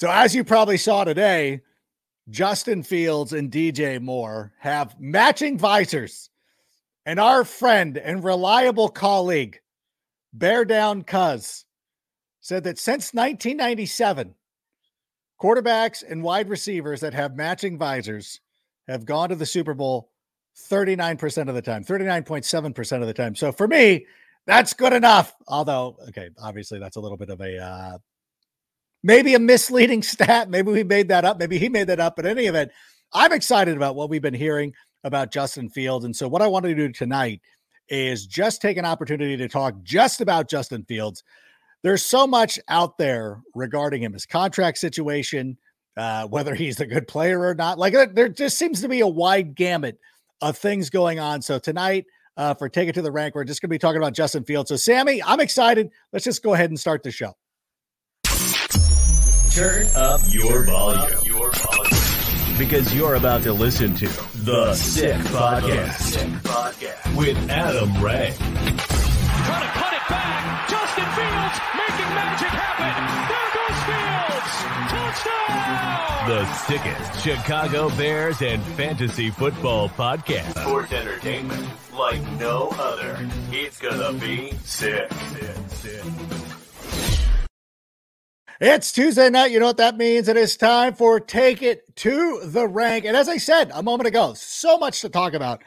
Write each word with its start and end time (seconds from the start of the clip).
So, 0.00 0.10
as 0.10 0.34
you 0.34 0.44
probably 0.44 0.78
saw 0.78 1.04
today, 1.04 1.60
Justin 2.30 2.82
Fields 2.82 3.34
and 3.34 3.52
DJ 3.52 4.00
Moore 4.00 4.50
have 4.58 4.98
matching 4.98 5.58
visors. 5.58 6.30
And 7.04 7.20
our 7.20 7.44
friend 7.44 7.98
and 7.98 8.24
reliable 8.24 8.88
colleague, 8.88 9.60
Bear 10.32 10.64
Down 10.64 11.02
Cuz, 11.02 11.66
said 12.40 12.64
that 12.64 12.78
since 12.78 13.12
1997, 13.12 14.34
quarterbacks 15.38 16.02
and 16.08 16.22
wide 16.22 16.48
receivers 16.48 17.00
that 17.00 17.12
have 17.12 17.36
matching 17.36 17.76
visors 17.76 18.40
have 18.88 19.04
gone 19.04 19.28
to 19.28 19.34
the 19.34 19.44
Super 19.44 19.74
Bowl 19.74 20.12
39% 20.70 21.50
of 21.50 21.54
the 21.54 21.60
time, 21.60 21.84
39.7% 21.84 23.02
of 23.02 23.06
the 23.06 23.12
time. 23.12 23.34
So 23.34 23.52
for 23.52 23.68
me, 23.68 24.06
that's 24.46 24.72
good 24.72 24.94
enough. 24.94 25.36
Although, 25.46 25.98
okay, 26.08 26.30
obviously 26.42 26.78
that's 26.78 26.96
a 26.96 27.00
little 27.00 27.18
bit 27.18 27.28
of 27.28 27.42
a 27.42 27.58
uh, 27.58 27.98
maybe 29.02 29.34
a 29.34 29.38
misleading 29.38 30.02
stat. 30.04 30.50
Maybe 30.50 30.70
we 30.70 30.84
made 30.84 31.08
that 31.08 31.24
up. 31.24 31.38
Maybe 31.38 31.58
he 31.58 31.68
made 31.68 31.88
that 31.88 32.00
up. 32.00 32.16
But 32.16 32.26
any 32.26 32.46
event, 32.46 32.70
I'm 33.12 33.32
excited 33.32 33.76
about 33.76 33.96
what 33.96 34.10
we've 34.10 34.22
been 34.22 34.34
hearing 34.34 34.72
about 35.04 35.32
Justin 35.32 35.68
Fields. 35.68 36.04
And 36.04 36.14
so, 36.14 36.28
what 36.28 36.42
I 36.42 36.46
want 36.46 36.64
to 36.66 36.74
do 36.74 36.90
tonight 36.90 37.40
is 37.88 38.26
just 38.26 38.62
take 38.62 38.76
an 38.76 38.84
opportunity 38.84 39.36
to 39.36 39.48
talk 39.48 39.74
just 39.82 40.20
about 40.20 40.48
Justin 40.48 40.84
Fields. 40.84 41.24
There's 41.82 42.04
so 42.04 42.26
much 42.26 42.58
out 42.68 42.98
there 42.98 43.40
regarding 43.54 44.02
him, 44.02 44.12
his 44.12 44.26
contract 44.26 44.78
situation, 44.78 45.56
uh, 45.96 46.26
whether 46.26 46.54
he's 46.54 46.78
a 46.78 46.86
good 46.86 47.08
player 47.08 47.40
or 47.40 47.54
not. 47.54 47.78
Like, 47.78 47.94
there 48.14 48.28
just 48.28 48.58
seems 48.58 48.80
to 48.82 48.88
be 48.88 49.00
a 49.00 49.06
wide 49.06 49.54
gamut 49.54 49.98
of 50.42 50.56
things 50.56 50.90
going 50.90 51.18
on. 51.18 51.42
So, 51.42 51.58
tonight, 51.58 52.04
uh, 52.36 52.54
for 52.54 52.68
Take 52.68 52.88
It 52.88 52.94
to 52.94 53.02
the 53.02 53.10
Rank, 53.10 53.34
we're 53.34 53.44
just 53.44 53.60
going 53.60 53.68
to 53.68 53.74
be 53.74 53.78
talking 53.78 53.98
about 53.98 54.12
Justin 54.12 54.44
Fields. 54.44 54.68
So, 54.68 54.76
Sammy, 54.76 55.22
I'm 55.22 55.40
excited. 55.40 55.90
Let's 56.12 56.24
just 56.24 56.42
go 56.42 56.54
ahead 56.54 56.70
and 56.70 56.78
start 56.78 57.02
the 57.02 57.10
show. 57.10 57.34
Turn 59.52 59.86
up 59.96 60.20
your 60.28 60.64
volume. 60.64 61.20
Your 61.24 61.50
volume. 61.50 62.56
Because 62.58 62.94
you're 62.94 63.16
about 63.16 63.42
to 63.42 63.52
listen 63.52 63.94
to 63.96 64.06
The 64.44 64.74
Sick 64.74 65.16
Podcast, 65.16 66.16
with 67.16 67.36
Adam 67.50 68.02
Rank. 68.02 68.36
Trying 68.36 68.46
to 68.46 69.68
cut 69.74 69.92
it 69.92 70.08
back. 70.08 70.68
Justin 70.68 71.04
Fields 71.16 71.58
making 71.74 72.10
magic 72.14 72.48
happen. 72.48 72.94
There 73.30 73.50
goes 73.56 73.80
Fields. 73.88 74.54
Touchdown. 74.92 76.28
The 76.28 76.42
sickest 76.54 77.24
Chicago 77.24 77.88
Bears 77.96 78.42
and 78.42 78.62
fantasy 78.76 79.30
football 79.30 79.88
podcast. 79.88 80.60
Sports 80.60 80.92
entertainment 80.92 81.66
like 81.92 82.20
no 82.38 82.68
other. 82.78 83.28
It's 83.50 83.80
gonna 83.80 84.12
be 84.18 84.52
sick. 84.64 85.10
sick, 85.12 85.56
sick. 85.70 86.04
It's 88.62 88.92
Tuesday 88.92 89.30
night. 89.30 89.52
You 89.52 89.58
know 89.58 89.64
what 89.64 89.78
that 89.78 89.96
means? 89.96 90.28
It 90.28 90.36
is 90.36 90.54
time 90.54 90.92
for 90.92 91.18
Take 91.18 91.62
It 91.62 91.96
to 91.96 92.40
the 92.44 92.68
Rank. 92.68 93.06
And 93.06 93.16
as 93.16 93.26
I 93.26 93.38
said 93.38 93.70
a 93.72 93.82
moment 93.82 94.06
ago, 94.06 94.34
so 94.34 94.76
much 94.76 95.00
to 95.00 95.08
talk 95.08 95.32
about 95.32 95.62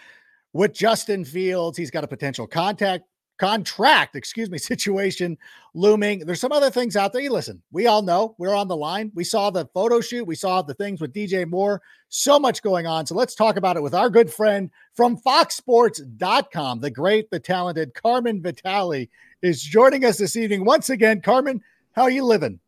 with 0.54 0.76
Justin 0.76 1.26
Fields. 1.26 1.76
He's 1.76 1.90
got 1.90 2.04
a 2.04 2.08
potential 2.08 2.46
contact 2.46 3.06
contract, 3.40 4.16
excuse 4.16 4.52
me, 4.52 4.58
situation 4.60 5.40
looming. 5.74 6.20
There's 6.20 6.40
some 6.40 6.52
other 6.52 6.70
things 6.70 6.96
out 6.96 7.14
there. 7.14 7.24
You 7.24 7.32
listen, 7.32 7.64
we 7.72 7.88
all 7.88 8.04
know 8.04 8.36
we're 8.38 8.54
on 8.54 8.68
the 8.68 8.78
line. 8.78 9.12
We 9.16 9.24
saw 9.24 9.50
the 9.50 9.66
photo 9.74 10.00
shoot, 10.00 10.28
we 10.28 10.36
saw 10.36 10.62
the 10.62 10.76
things 10.76 11.02
with 11.02 11.14
DJ 11.14 11.50
Moore. 11.50 11.82
So 12.10 12.38
much 12.38 12.62
going 12.62 12.86
on. 12.86 13.08
So 13.08 13.16
let's 13.16 13.34
talk 13.34 13.58
about 13.58 13.76
it 13.76 13.82
with 13.82 13.96
our 13.96 14.12
good 14.12 14.32
friend 14.32 14.70
from 14.94 15.18
foxsports.com. 15.18 16.80
The 16.80 16.92
great, 16.92 17.32
the 17.32 17.40
talented 17.40 17.96
Carmen 17.96 18.40
Vitali 18.40 19.10
is 19.42 19.64
joining 19.64 20.06
us 20.06 20.20
this 20.20 20.38
evening. 20.38 20.64
Once 20.64 20.92
again, 20.92 21.22
Carmen, 21.22 21.60
how 21.94 22.04
are 22.04 22.12
you 22.12 22.24
living? 22.24 22.60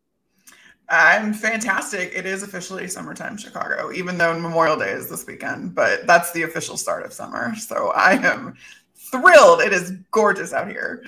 I'm 0.88 1.34
fantastic. 1.34 2.12
It 2.14 2.26
is 2.26 2.42
officially 2.42 2.86
summertime 2.86 3.36
Chicago, 3.36 3.92
even 3.92 4.18
though 4.18 4.38
Memorial 4.38 4.76
Day 4.76 4.92
is 4.92 5.08
this 5.10 5.26
weekend, 5.26 5.74
but 5.74 6.06
that's 6.06 6.30
the 6.32 6.42
official 6.42 6.76
start 6.76 7.04
of 7.04 7.12
summer. 7.12 7.54
So 7.56 7.88
I 7.88 8.12
am 8.12 8.56
thrilled. 8.94 9.60
It 9.60 9.72
is 9.72 9.92
gorgeous 10.12 10.52
out 10.52 10.68
here. 10.68 11.02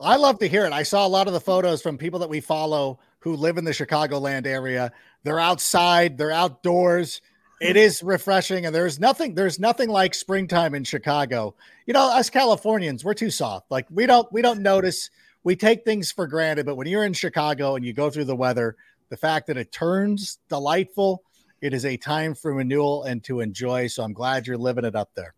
I 0.00 0.16
love 0.16 0.38
to 0.40 0.48
hear 0.48 0.64
it. 0.64 0.72
I 0.72 0.82
saw 0.82 1.06
a 1.06 1.08
lot 1.08 1.26
of 1.26 1.32
the 1.32 1.40
photos 1.40 1.82
from 1.82 1.98
people 1.98 2.18
that 2.20 2.28
we 2.28 2.40
follow 2.40 2.98
who 3.20 3.34
live 3.34 3.58
in 3.58 3.64
the 3.64 3.72
Chicagoland 3.72 4.46
area. 4.46 4.92
They're 5.24 5.40
outside, 5.40 6.16
they're 6.18 6.30
outdoors. 6.30 7.20
It 7.60 7.76
is 7.76 8.04
refreshing, 8.04 8.66
and 8.66 8.74
there's 8.74 9.00
nothing, 9.00 9.34
there's 9.34 9.58
nothing 9.58 9.90
like 9.90 10.14
springtime 10.14 10.76
in 10.76 10.84
Chicago. 10.84 11.56
You 11.86 11.94
know, 11.94 12.08
us 12.08 12.30
Californians, 12.30 13.04
we're 13.04 13.14
too 13.14 13.30
soft. 13.30 13.70
Like 13.70 13.86
we 13.90 14.06
don't 14.06 14.32
we 14.32 14.42
don't 14.42 14.60
notice 14.60 15.10
we 15.48 15.56
take 15.56 15.82
things 15.82 16.12
for 16.12 16.26
granted, 16.26 16.66
but 16.66 16.76
when 16.76 16.86
you're 16.86 17.06
in 17.06 17.14
Chicago 17.14 17.74
and 17.74 17.82
you 17.82 17.94
go 17.94 18.10
through 18.10 18.26
the 18.26 18.36
weather, 18.36 18.76
the 19.08 19.16
fact 19.16 19.46
that 19.46 19.56
it 19.56 19.72
turns 19.72 20.40
delightful, 20.50 21.22
it 21.62 21.72
is 21.72 21.86
a 21.86 21.96
time 21.96 22.34
for 22.34 22.52
renewal 22.52 23.04
and 23.04 23.24
to 23.24 23.40
enjoy. 23.40 23.86
So 23.86 24.02
I'm 24.02 24.12
glad 24.12 24.46
you're 24.46 24.58
living 24.58 24.84
it 24.84 24.94
up 24.94 25.08
there. 25.14 25.32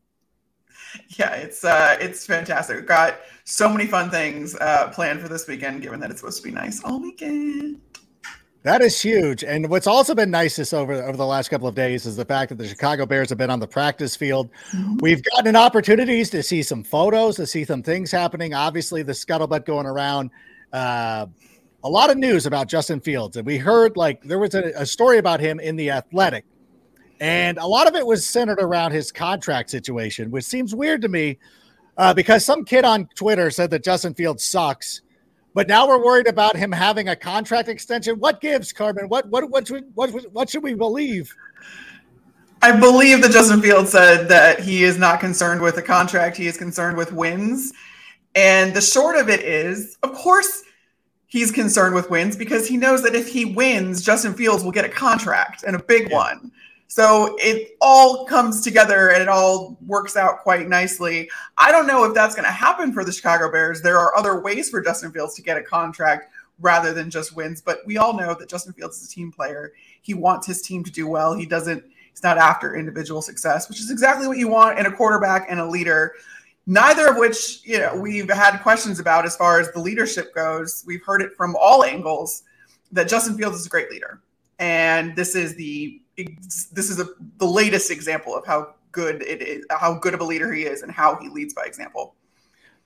Yeah, 1.10 1.34
it's 1.34 1.64
uh 1.64 1.96
it's 2.00 2.26
fantastic. 2.26 2.74
We've 2.74 2.86
got 2.86 3.20
so 3.44 3.68
many 3.68 3.86
fun 3.86 4.10
things 4.10 4.56
uh 4.56 4.88
planned 4.88 5.20
for 5.20 5.28
this 5.28 5.46
weekend, 5.46 5.80
given 5.80 6.00
that 6.00 6.10
it's 6.10 6.18
supposed 6.18 6.38
to 6.38 6.42
be 6.42 6.50
nice 6.50 6.82
all 6.82 7.00
weekend. 7.00 7.80
That 8.62 8.82
is 8.82 9.00
huge. 9.00 9.42
And 9.42 9.70
what's 9.70 9.86
also 9.86 10.14
been 10.14 10.30
nice 10.30 10.56
this 10.56 10.74
over 10.74 10.92
over 10.92 11.16
the 11.16 11.26
last 11.26 11.48
couple 11.48 11.66
of 11.66 11.74
days 11.74 12.04
is 12.04 12.16
the 12.16 12.26
fact 12.26 12.50
that 12.50 12.58
the 12.58 12.68
Chicago 12.68 13.06
Bears 13.06 13.30
have 13.30 13.38
been 13.38 13.50
on 13.50 13.58
the 13.58 13.66
practice 13.66 14.14
field. 14.14 14.50
Mm-hmm. 14.72 14.98
We've 15.00 15.22
gotten 15.22 15.56
opportunities 15.56 16.28
to 16.30 16.42
see 16.42 16.62
some 16.62 16.84
photos, 16.84 17.36
to 17.36 17.46
see 17.46 17.64
some 17.64 17.82
things 17.82 18.10
happening. 18.10 18.52
Obviously, 18.52 19.02
the 19.02 19.12
scuttlebutt 19.12 19.64
going 19.64 19.86
around. 19.86 20.30
Uh, 20.72 21.26
a 21.82 21.88
lot 21.88 22.10
of 22.10 22.18
news 22.18 22.44
about 22.44 22.68
Justin 22.68 23.00
Fields, 23.00 23.38
and 23.38 23.46
we 23.46 23.56
heard 23.56 23.96
like 23.96 24.22
there 24.22 24.38
was 24.38 24.54
a, 24.54 24.72
a 24.76 24.84
story 24.84 25.16
about 25.16 25.40
him 25.40 25.58
in 25.58 25.76
the 25.76 25.90
Athletic, 25.90 26.44
and 27.20 27.56
a 27.56 27.66
lot 27.66 27.88
of 27.88 27.94
it 27.94 28.06
was 28.06 28.26
centered 28.26 28.60
around 28.60 28.92
his 28.92 29.10
contract 29.10 29.70
situation, 29.70 30.30
which 30.30 30.44
seems 30.44 30.74
weird 30.74 31.00
to 31.00 31.08
me 31.08 31.38
uh, 31.96 32.12
because 32.12 32.44
some 32.44 32.66
kid 32.66 32.84
on 32.84 33.08
Twitter 33.14 33.50
said 33.50 33.70
that 33.70 33.82
Justin 33.82 34.12
Fields 34.12 34.44
sucks 34.44 35.00
but 35.54 35.68
now 35.68 35.88
we're 35.88 36.02
worried 36.02 36.28
about 36.28 36.56
him 36.56 36.70
having 36.72 37.08
a 37.08 37.16
contract 37.16 37.68
extension. 37.68 38.18
What 38.18 38.40
gives, 38.40 38.72
Carmen? 38.72 39.08
What 39.08 39.28
what 39.28 39.50
what 39.50 39.68
should, 39.68 39.90
what 39.94 40.10
what 40.32 40.48
should 40.48 40.62
we 40.62 40.74
believe? 40.74 41.34
I 42.62 42.78
believe 42.78 43.22
that 43.22 43.32
Justin 43.32 43.62
Fields 43.62 43.90
said 43.90 44.28
that 44.28 44.60
he 44.60 44.84
is 44.84 44.98
not 44.98 45.18
concerned 45.18 45.62
with 45.62 45.76
the 45.76 45.82
contract. 45.82 46.36
He 46.36 46.46
is 46.46 46.58
concerned 46.58 46.96
with 46.96 47.12
wins. 47.12 47.72
And 48.34 48.74
the 48.74 48.82
short 48.82 49.16
of 49.16 49.30
it 49.30 49.40
is, 49.40 49.96
of 50.02 50.12
course, 50.12 50.62
he's 51.26 51.50
concerned 51.50 51.94
with 51.94 52.10
wins 52.10 52.36
because 52.36 52.68
he 52.68 52.76
knows 52.76 53.02
that 53.02 53.14
if 53.14 53.28
he 53.28 53.46
wins, 53.46 54.02
Justin 54.02 54.34
Fields 54.34 54.62
will 54.62 54.72
get 54.72 54.84
a 54.84 54.90
contract 54.90 55.62
and 55.62 55.74
a 55.74 55.82
big 55.82 56.10
yeah. 56.10 56.16
one. 56.16 56.52
So 56.90 57.36
it 57.38 57.76
all 57.80 58.24
comes 58.24 58.62
together 58.62 59.10
and 59.12 59.22
it 59.22 59.28
all 59.28 59.78
works 59.86 60.16
out 60.16 60.40
quite 60.40 60.68
nicely. 60.68 61.30
I 61.56 61.70
don't 61.70 61.86
know 61.86 62.02
if 62.02 62.14
that's 62.14 62.34
going 62.34 62.46
to 62.46 62.50
happen 62.50 62.92
for 62.92 63.04
the 63.04 63.12
Chicago 63.12 63.48
Bears. 63.48 63.80
There 63.80 63.96
are 63.96 64.16
other 64.16 64.40
ways 64.40 64.70
for 64.70 64.82
Justin 64.82 65.12
Fields 65.12 65.36
to 65.36 65.42
get 65.42 65.56
a 65.56 65.62
contract 65.62 66.32
rather 66.58 66.92
than 66.92 67.08
just 67.08 67.36
wins, 67.36 67.62
but 67.62 67.78
we 67.86 67.96
all 67.96 68.12
know 68.18 68.34
that 68.34 68.48
Justin 68.48 68.72
Fields 68.72 69.00
is 69.00 69.06
a 69.06 69.14
team 69.14 69.30
player. 69.30 69.72
He 70.02 70.14
wants 70.14 70.48
his 70.48 70.62
team 70.62 70.82
to 70.82 70.90
do 70.90 71.06
well. 71.06 71.32
He 71.32 71.46
doesn't 71.46 71.84
he's 72.10 72.24
not 72.24 72.38
after 72.38 72.74
individual 72.74 73.22
success, 73.22 73.68
which 73.68 73.78
is 73.78 73.92
exactly 73.92 74.26
what 74.26 74.38
you 74.38 74.48
want 74.48 74.76
in 74.76 74.86
a 74.86 74.92
quarterback 74.92 75.46
and 75.48 75.60
a 75.60 75.66
leader. 75.66 76.14
Neither 76.66 77.06
of 77.06 77.18
which, 77.18 77.64
you 77.64 77.78
know, 77.78 77.94
we've 77.94 78.28
had 78.28 78.58
questions 78.62 78.98
about 78.98 79.24
as 79.24 79.36
far 79.36 79.60
as 79.60 79.70
the 79.70 79.80
leadership 79.80 80.34
goes. 80.34 80.82
We've 80.84 81.04
heard 81.04 81.22
it 81.22 81.36
from 81.36 81.54
all 81.54 81.84
angles 81.84 82.42
that 82.90 83.08
Justin 83.08 83.38
Fields 83.38 83.60
is 83.60 83.66
a 83.66 83.70
great 83.70 83.92
leader, 83.92 84.20
and 84.58 85.14
this 85.14 85.36
is 85.36 85.54
the 85.54 85.99
this 86.16 86.90
is 86.90 87.00
a, 87.00 87.06
the 87.38 87.46
latest 87.46 87.90
example 87.90 88.34
of 88.34 88.46
how 88.46 88.74
good 88.92 89.22
it 89.22 89.42
is, 89.42 89.64
how 89.70 89.94
good 89.94 90.14
of 90.14 90.20
a 90.20 90.24
leader 90.24 90.52
he 90.52 90.64
is, 90.64 90.82
and 90.82 90.92
how 90.92 91.16
he 91.16 91.28
leads 91.28 91.54
by 91.54 91.64
example. 91.64 92.14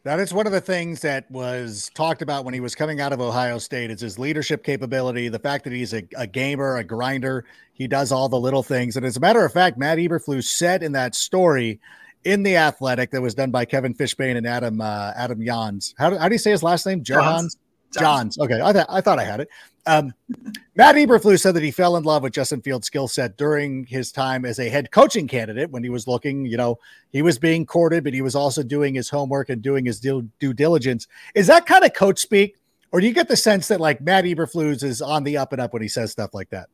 That 0.05 0.21
is 0.21 0.35
one 0.35 0.47
of 0.47 0.53
the 0.53 0.61
things 0.61 1.01
that 1.01 1.31
was 1.31 1.91
talked 1.95 2.21
about 2.21 2.45
when 2.45 2.53
he 2.53 2.61
was 2.61 2.75
coming 2.75 3.01
out 3.01 3.15
of 3.15 3.23
Ohio 3.23 3.57
State. 3.57 3.91
Is 3.91 4.03
his 4.03 4.19
leadership 4.19 4.63
capability, 4.63 5.29
the 5.29 5.39
fact 5.39 5.65
that 5.65 5.73
he's 5.73 5.95
a, 5.95 6.03
a, 6.17 6.27
gamer, 6.27 6.77
a 6.77 6.85
grinder. 6.85 7.47
He 7.73 7.89
does 7.89 8.13
all 8.13 8.29
the 8.29 8.39
little 8.39 8.63
things. 8.63 8.97
And 8.97 9.07
as 9.07 9.17
a 9.17 9.21
matter 9.21 9.43
of 9.45 9.53
fact, 9.53 9.79
Matt 9.79 9.97
Eberflus 9.97 10.45
said 10.45 10.83
in 10.83 10.93
that 10.93 11.15
story 11.15 11.81
in 12.25 12.43
the 12.43 12.57
Athletic 12.57 13.13
that 13.13 13.23
was 13.23 13.35
done 13.35 13.51
by 13.51 13.65
Kevin 13.65 13.95
Fishbain 13.95 14.37
and 14.37 14.47
Adam 14.47 14.83
uh, 14.83 15.13
Adam 15.17 15.41
Jahns. 15.41 15.95
How 15.97 16.11
do, 16.11 16.19
how 16.19 16.29
do 16.29 16.35
you 16.35 16.39
say 16.39 16.51
his 16.51 16.63
last 16.63 16.85
name? 16.85 17.03
Johans. 17.03 17.57
Johns. 18.01 18.39
Okay, 18.39 18.61
I, 18.63 18.73
th- 18.73 18.87
I 18.89 19.01
thought 19.01 19.19
I 19.19 19.25
had 19.25 19.41
it. 19.41 19.49
Um, 19.87 20.13
Matt 20.77 20.97
Eberflus 20.97 21.41
said 21.41 21.55
that 21.55 21.63
he 21.63 21.71
fell 21.71 21.97
in 21.97 22.05
love 22.05 22.23
with 22.23 22.33
Justin 22.33 22.63
Fields' 22.63 22.87
skill 22.87 23.09
set 23.09 23.37
during 23.37 23.85
his 23.85 24.11
time 24.13 24.45
as 24.45 24.59
a 24.59 24.69
head 24.69 24.91
coaching 24.91 25.29
candidate 25.29 25.71
when 25.71 25.85
he 25.85 25.91
was 25.91 26.07
looking. 26.07 26.47
You 26.47 26.57
know, 26.57 26.79
he 27.11 27.23
was 27.23 27.39
being 27.39 27.67
courted, 27.67 28.05
but 28.05 28.15
he 28.15 28.23
was 28.23 28.35
also 28.35 28.63
doing 28.63 28.95
his 28.95 29.09
homework 29.09 29.49
and 29.49 29.63
doing 29.63 29.85
his 29.85 30.01
due, 30.01 30.29
due 30.41 30.53
diligence. 30.53 31.07
Is 31.35 31.47
that 31.47 31.67
kind 31.67 31.85
of 31.85 31.93
coach 31.93 32.19
speak, 32.19 32.57
or 32.93 33.01
do 33.01 33.07
you 33.07 33.15
get 33.15 33.29
the 33.29 33.37
sense 33.37 33.69
that 33.69 33.81
like 33.81 34.01
Matt 34.01 34.25
Eberflus 34.25 34.83
is 34.83 35.03
on 35.03 35.25
the 35.25 35.37
up 35.37 35.53
and 35.53 35.61
up 35.61 35.73
when 35.73 35.83
he 35.83 35.89
says 35.89 36.13
stuff 36.13 36.35
like 36.35 36.51
that? 36.51 36.69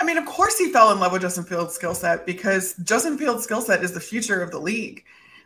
I 0.00 0.04
mean, 0.04 0.18
of 0.18 0.26
course, 0.26 0.58
he 0.58 0.72
fell 0.72 0.90
in 0.90 0.98
love 0.98 1.12
with 1.12 1.22
Justin 1.22 1.44
Fields' 1.44 1.74
skill 1.74 1.94
set 1.94 2.26
because 2.26 2.74
Justin 2.82 3.18
Fields' 3.18 3.44
skill 3.44 3.60
set 3.60 3.84
is 3.84 3.92
the 3.92 4.00
future 4.00 4.42
of 4.42 4.50
the 4.50 4.58
league. 4.58 5.04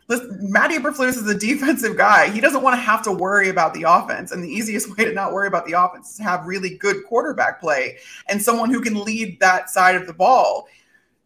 Listen, 0.09 0.37
Matt 0.41 0.71
Eberflus 0.71 1.17
is 1.17 1.27
a 1.27 1.37
defensive 1.37 1.97
guy. 1.97 2.29
He 2.29 2.39
doesn't 2.39 2.61
want 2.61 2.75
to 2.75 2.81
have 2.81 3.03
to 3.03 3.11
worry 3.11 3.49
about 3.49 3.73
the 3.73 3.83
offense. 3.83 4.31
And 4.31 4.41
the 4.41 4.49
easiest 4.49 4.89
way 4.97 5.05
to 5.05 5.13
not 5.13 5.33
worry 5.33 5.47
about 5.47 5.65
the 5.65 5.73
offense 5.73 6.11
is 6.11 6.17
to 6.17 6.23
have 6.23 6.45
really 6.45 6.77
good 6.77 7.03
quarterback 7.05 7.59
play 7.59 7.97
and 8.29 8.41
someone 8.41 8.71
who 8.71 8.81
can 8.81 9.03
lead 9.03 9.39
that 9.39 9.69
side 9.69 9.95
of 9.95 10.07
the 10.07 10.13
ball. 10.13 10.67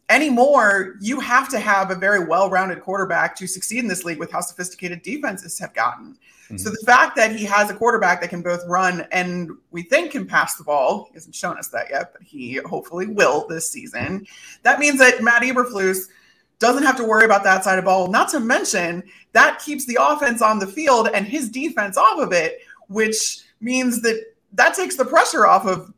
Anymore, 0.08 0.96
you 1.00 1.20
have 1.20 1.48
to 1.50 1.60
have 1.60 1.90
a 1.90 1.94
very 1.94 2.24
well 2.26 2.50
rounded 2.50 2.82
quarterback 2.82 3.36
to 3.36 3.46
succeed 3.46 3.78
in 3.78 3.88
this 3.88 4.04
league 4.04 4.18
with 4.18 4.32
how 4.32 4.40
sophisticated 4.40 5.02
defenses 5.02 5.58
have 5.58 5.72
gotten. 5.74 6.18
Mm-hmm. 6.46 6.56
So 6.58 6.68
the 6.68 6.82
fact 6.84 7.16
that 7.16 7.34
he 7.34 7.44
has 7.44 7.70
a 7.70 7.74
quarterback 7.74 8.20
that 8.20 8.28
can 8.28 8.42
both 8.42 8.62
run 8.66 9.06
and 9.12 9.52
we 9.70 9.84
think 9.84 10.10
can 10.10 10.26
pass 10.26 10.56
the 10.56 10.64
ball, 10.64 11.06
he 11.08 11.14
hasn't 11.14 11.36
shown 11.36 11.56
us 11.56 11.68
that 11.68 11.86
yet, 11.88 12.12
but 12.12 12.22
he 12.22 12.56
hopefully 12.56 13.06
will 13.06 13.46
this 13.46 13.70
season. 13.70 14.26
That 14.64 14.80
means 14.80 14.98
that 14.98 15.22
Matt 15.22 15.42
Eberflus– 15.42 16.08
doesn't 16.62 16.84
have 16.84 16.96
to 16.96 17.04
worry 17.04 17.24
about 17.24 17.42
that 17.42 17.64
side 17.64 17.76
of 17.76 17.84
ball. 17.84 18.06
Not 18.06 18.28
to 18.28 18.38
mention 18.38 19.02
that 19.32 19.58
keeps 19.58 19.84
the 19.84 19.98
offense 20.00 20.40
on 20.40 20.60
the 20.60 20.66
field 20.66 21.08
and 21.12 21.26
his 21.26 21.50
defense 21.50 21.96
off 21.96 22.20
of 22.20 22.32
it, 22.32 22.60
which 22.86 23.40
means 23.60 24.00
that 24.02 24.24
that 24.52 24.72
takes 24.74 24.94
the 24.94 25.04
pressure 25.04 25.44
off 25.44 25.66
of 25.66 25.92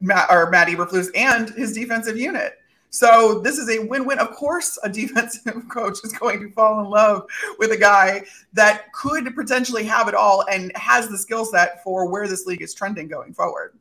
Matt 0.00 0.28
or 0.30 0.48
Matt 0.48 0.68
Eberflus 0.68 1.10
and 1.14 1.50
his 1.50 1.74
defensive 1.74 2.16
unit. 2.16 2.54
So 2.88 3.40
this 3.40 3.58
is 3.58 3.68
a 3.68 3.84
win-win. 3.84 4.18
Of 4.18 4.30
course, 4.30 4.78
a 4.82 4.88
defensive 5.02 5.68
coach 5.68 5.98
is 6.02 6.12
going 6.14 6.40
to 6.40 6.50
fall 6.52 6.80
in 6.80 6.88
love 6.88 7.28
with 7.58 7.72
a 7.72 7.76
guy 7.76 8.24
that 8.54 8.90
could 8.94 9.34
potentially 9.34 9.84
have 9.84 10.08
it 10.08 10.14
all 10.14 10.46
and 10.50 10.72
has 10.74 11.10
the 11.10 11.18
skill 11.18 11.44
set 11.44 11.84
for 11.84 12.08
where 12.08 12.26
this 12.26 12.46
league 12.46 12.62
is 12.62 12.72
trending 12.72 13.08
going 13.08 13.34
forward. 13.34 13.74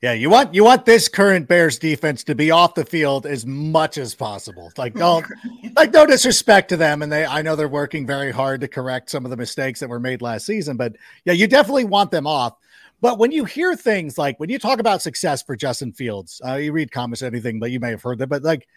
Yeah, 0.00 0.12
you 0.12 0.30
want 0.30 0.54
you 0.54 0.62
want 0.62 0.84
this 0.84 1.08
current 1.08 1.48
Bears 1.48 1.76
defense 1.76 2.22
to 2.24 2.36
be 2.36 2.52
off 2.52 2.74
the 2.74 2.84
field 2.84 3.26
as 3.26 3.44
much 3.44 3.98
as 3.98 4.14
possible. 4.14 4.70
Like 4.78 4.94
don't 4.94 5.26
like 5.74 5.92
no 5.92 6.06
disrespect 6.06 6.68
to 6.68 6.76
them, 6.76 7.02
and 7.02 7.10
they 7.10 7.26
I 7.26 7.42
know 7.42 7.56
they're 7.56 7.68
working 7.68 8.06
very 8.06 8.30
hard 8.30 8.60
to 8.60 8.68
correct 8.68 9.10
some 9.10 9.24
of 9.24 9.30
the 9.30 9.36
mistakes 9.36 9.80
that 9.80 9.88
were 9.88 9.98
made 9.98 10.22
last 10.22 10.46
season, 10.46 10.76
but 10.76 10.94
yeah, 11.24 11.32
you 11.32 11.48
definitely 11.48 11.84
want 11.84 12.12
them 12.12 12.28
off. 12.28 12.54
But 13.00 13.18
when 13.18 13.32
you 13.32 13.44
hear 13.44 13.74
things 13.74 14.16
like 14.16 14.38
when 14.38 14.50
you 14.50 14.60
talk 14.60 14.78
about 14.78 15.02
success 15.02 15.42
for 15.42 15.56
Justin 15.56 15.92
Fields, 15.92 16.40
uh, 16.46 16.54
you 16.54 16.70
read 16.70 16.92
comments, 16.92 17.22
anything, 17.22 17.58
but 17.58 17.72
you 17.72 17.80
may 17.80 17.90
have 17.90 18.02
heard 18.02 18.18
that, 18.18 18.28
but 18.28 18.44
like 18.44 18.68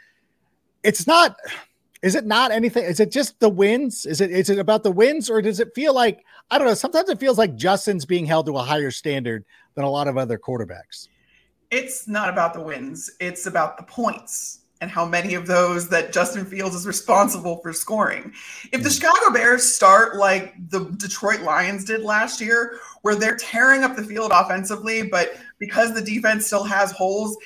it's 0.83 1.06
not. 1.06 1.35
Is 2.01 2.15
it 2.15 2.25
not 2.25 2.51
anything? 2.51 2.83
Is 2.83 3.00
it 3.00 3.12
just 3.12 3.39
the 3.39 3.50
wins? 3.50 4.06
Is 4.06 4.21
it 4.21 4.31
is 4.31 4.50
it 4.50 4.57
about 4.57 4.83
the 4.83 4.92
wins, 4.92 5.30
or 5.30 5.42
does 5.42 5.59
it 5.59 5.75
feel 5.75 5.94
like 5.94 6.24
I 6.50 6.57
don't 6.57 6.68
know? 6.68 6.74
Sometimes 6.74 7.09
it 7.09 7.19
feels 7.19 7.38
like 7.38 7.56
Justin's 7.56 8.06
being 8.06 8.25
held 8.25 8.48
to 8.48 8.57
a 8.57 8.63
higher 8.63 8.92
standard 8.92 9.45
than 9.75 9.86
a 9.86 9.89
lot 9.89 10.07
of 10.07 10.18
other 10.18 10.39
quarterbacks 10.39 11.07
it's 11.71 12.07
not 12.07 12.30
about 12.30 12.53
the 12.53 12.62
wins, 12.62 13.09
it's 13.19 13.45
about 13.45 13.77
the 13.77 13.83
points 13.83 14.59
and 14.81 14.92
how 14.92 15.06
many 15.06 15.36
of 15.36 15.45
those 15.45 15.88
that 15.89 16.12
Justin 16.12 16.44
Fields 16.44 16.75
is 16.75 16.88
responsible 16.88 17.57
for 17.57 17.71
scoring. 17.71 18.33
If 18.71 18.83
the 18.83 18.89
hmm. 18.89 18.95
Chicago 18.95 19.31
Bears 19.31 19.63
start 19.63 20.18
like 20.18 20.53
the 20.69 20.86
Detroit 20.98 21.42
Lions 21.42 21.86
did 21.86 22.01
last 22.01 22.42
year, 22.42 22.80
where 23.03 23.15
they're 23.15 23.38
tearing 23.38 23.83
up 23.83 23.95
the 23.95 24.03
field 24.03 24.31
offensively, 24.33 25.03
but 25.03 25.38
because 25.59 25.94
the 25.94 26.01
defense 26.01 26.48
still 26.48 26.63
has 26.63 26.92
holes, 26.92 27.38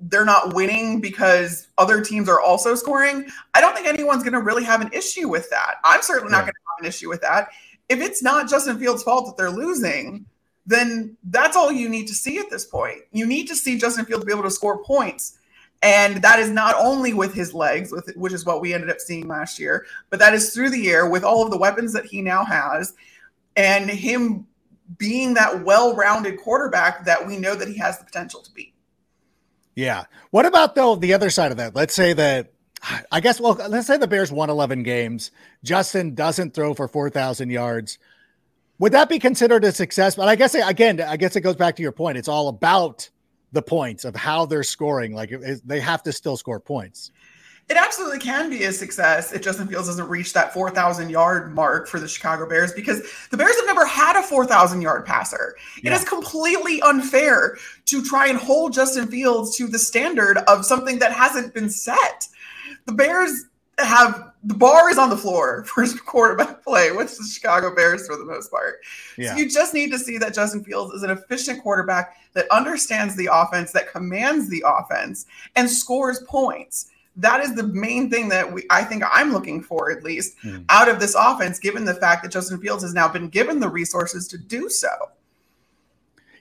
they're 0.00 0.24
not 0.24 0.54
winning 0.54 1.00
because 1.00 1.68
other 1.78 2.00
teams 2.00 2.28
are 2.28 2.40
also 2.40 2.74
scoring. 2.74 3.28
I 3.54 3.60
don't 3.60 3.74
think 3.74 3.86
anyone's 3.86 4.22
going 4.22 4.32
to 4.32 4.40
really 4.40 4.64
have 4.64 4.80
an 4.80 4.90
issue 4.92 5.28
with 5.28 5.48
that. 5.50 5.74
I'm 5.84 6.02
certainly 6.02 6.32
not 6.32 6.42
going 6.42 6.52
to 6.52 6.60
have 6.76 6.84
an 6.84 6.86
issue 6.86 7.08
with 7.08 7.20
that. 7.20 7.50
If 7.88 8.00
it's 8.00 8.22
not 8.22 8.48
Justin 8.48 8.78
Fields' 8.78 9.02
fault 9.02 9.26
that 9.26 9.36
they're 9.36 9.50
losing, 9.50 10.24
then 10.64 11.16
that's 11.24 11.56
all 11.56 11.70
you 11.72 11.88
need 11.88 12.06
to 12.06 12.14
see 12.14 12.38
at 12.38 12.50
this 12.50 12.64
point. 12.64 13.00
You 13.12 13.26
need 13.26 13.46
to 13.48 13.56
see 13.56 13.78
Justin 13.78 14.04
Fields 14.04 14.24
be 14.24 14.32
able 14.32 14.44
to 14.44 14.50
score 14.50 14.82
points. 14.82 15.38
And 15.82 16.22
that 16.22 16.38
is 16.38 16.50
not 16.50 16.76
only 16.78 17.14
with 17.14 17.34
his 17.34 17.54
legs, 17.54 17.90
with 17.90 18.12
which 18.14 18.32
is 18.32 18.44
what 18.44 18.60
we 18.60 18.74
ended 18.74 18.90
up 18.90 19.00
seeing 19.00 19.26
last 19.26 19.58
year, 19.58 19.86
but 20.10 20.18
that 20.18 20.34
is 20.34 20.52
through 20.54 20.70
the 20.70 20.90
air 20.90 21.08
with 21.08 21.24
all 21.24 21.44
of 21.44 21.50
the 21.50 21.58
weapons 21.58 21.92
that 21.94 22.04
he 22.04 22.20
now 22.20 22.44
has 22.44 22.94
and 23.56 23.90
him 23.90 24.46
being 24.98 25.34
that 25.34 25.64
well-rounded 25.64 26.38
quarterback 26.40 27.04
that 27.04 27.26
we 27.26 27.38
know 27.38 27.54
that 27.54 27.68
he 27.68 27.78
has 27.78 27.98
the 27.98 28.04
potential 28.04 28.40
to 28.40 28.52
be. 28.52 28.69
Yeah. 29.80 30.04
What 30.30 30.44
about 30.44 30.74
though 30.74 30.94
the 30.94 31.14
other 31.14 31.30
side 31.30 31.52
of 31.52 31.56
that? 31.56 31.74
Let's 31.74 31.94
say 31.94 32.12
that 32.12 32.52
I 33.10 33.20
guess 33.20 33.40
well, 33.40 33.54
let's 33.54 33.86
say 33.86 33.96
the 33.96 34.06
Bears 34.06 34.30
won 34.30 34.50
11 34.50 34.82
games. 34.82 35.30
Justin 35.64 36.14
doesn't 36.14 36.52
throw 36.52 36.74
for 36.74 36.86
4,000 36.86 37.48
yards. 37.48 37.98
Would 38.78 38.92
that 38.92 39.08
be 39.08 39.18
considered 39.18 39.64
a 39.64 39.72
success? 39.72 40.16
But 40.16 40.28
I 40.28 40.36
guess 40.36 40.54
again, 40.54 41.00
I 41.00 41.16
guess 41.16 41.34
it 41.34 41.40
goes 41.40 41.56
back 41.56 41.76
to 41.76 41.82
your 41.82 41.92
point. 41.92 42.18
It's 42.18 42.28
all 42.28 42.48
about 42.48 43.08
the 43.52 43.62
points 43.62 44.04
of 44.04 44.14
how 44.14 44.44
they're 44.44 44.62
scoring. 44.62 45.14
Like 45.14 45.32
they 45.64 45.80
have 45.80 46.02
to 46.02 46.12
still 46.12 46.36
score 46.36 46.60
points. 46.60 47.10
It 47.70 47.76
absolutely 47.76 48.18
can 48.18 48.50
be 48.50 48.64
a 48.64 48.72
success 48.72 49.32
if 49.32 49.42
Justin 49.42 49.68
Fields 49.68 49.86
doesn't 49.86 50.08
reach 50.08 50.32
that 50.32 50.52
4,000 50.52 51.08
yard 51.08 51.54
mark 51.54 51.86
for 51.86 52.00
the 52.00 52.08
Chicago 52.08 52.48
Bears 52.48 52.72
because 52.72 53.00
the 53.30 53.36
Bears 53.36 53.54
have 53.54 53.66
never 53.66 53.86
had 53.86 54.16
a 54.16 54.22
4,000 54.22 54.82
yard 54.82 55.06
passer. 55.06 55.54
Yeah. 55.80 55.92
It 55.92 55.94
is 55.94 56.04
completely 56.04 56.82
unfair 56.82 57.58
to 57.86 58.02
try 58.02 58.26
and 58.26 58.36
hold 58.36 58.72
Justin 58.72 59.06
Fields 59.06 59.56
to 59.56 59.68
the 59.68 59.78
standard 59.78 60.38
of 60.48 60.66
something 60.66 60.98
that 60.98 61.12
hasn't 61.12 61.54
been 61.54 61.70
set. 61.70 62.26
The 62.86 62.92
Bears 62.92 63.44
have 63.78 64.32
the 64.42 64.54
bar 64.54 64.90
is 64.90 64.98
on 64.98 65.08
the 65.08 65.16
floor 65.16 65.64
for 65.66 65.86
quarterback 66.04 66.64
play 66.64 66.90
with 66.90 67.16
the 67.16 67.24
Chicago 67.24 67.72
Bears 67.72 68.04
for 68.04 68.16
the 68.16 68.24
most 68.24 68.50
part. 68.50 68.80
Yeah. 69.16 69.30
So 69.30 69.38
you 69.38 69.48
just 69.48 69.74
need 69.74 69.92
to 69.92 69.98
see 69.98 70.18
that 70.18 70.34
Justin 70.34 70.64
Fields 70.64 70.92
is 70.92 71.04
an 71.04 71.10
efficient 71.10 71.62
quarterback 71.62 72.16
that 72.32 72.46
understands 72.50 73.14
the 73.14 73.28
offense, 73.32 73.70
that 73.72 73.92
commands 73.92 74.48
the 74.48 74.64
offense, 74.66 75.26
and 75.54 75.70
scores 75.70 76.20
points. 76.26 76.90
That 77.16 77.40
is 77.40 77.54
the 77.54 77.64
main 77.64 78.08
thing 78.08 78.28
that 78.28 78.52
we 78.52 78.64
I 78.70 78.84
think 78.84 79.02
I'm 79.10 79.32
looking 79.32 79.62
for 79.62 79.90
at 79.90 80.02
least 80.02 80.36
mm. 80.44 80.64
out 80.68 80.88
of 80.88 81.00
this 81.00 81.14
offense, 81.14 81.58
given 81.58 81.84
the 81.84 81.94
fact 81.94 82.22
that 82.22 82.32
Justin 82.32 82.60
Fields 82.60 82.82
has 82.82 82.94
now 82.94 83.08
been 83.08 83.28
given 83.28 83.60
the 83.60 83.68
resources 83.68 84.28
to 84.28 84.38
do 84.38 84.68
so. 84.68 84.88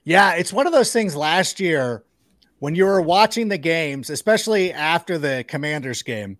Yeah, 0.03 0.33
it's 0.33 0.53
one 0.53 0.67
of 0.67 0.73
those 0.73 0.93
things 0.93 1.15
last 1.15 1.59
year 1.59 2.03
when 2.59 2.75
you 2.75 2.85
were 2.85 3.01
watching 3.01 3.49
the 3.49 3.57
games, 3.57 4.09
especially 4.09 4.71
after 4.71 5.17
the 5.17 5.43
Commanders 5.47 6.01
game 6.03 6.37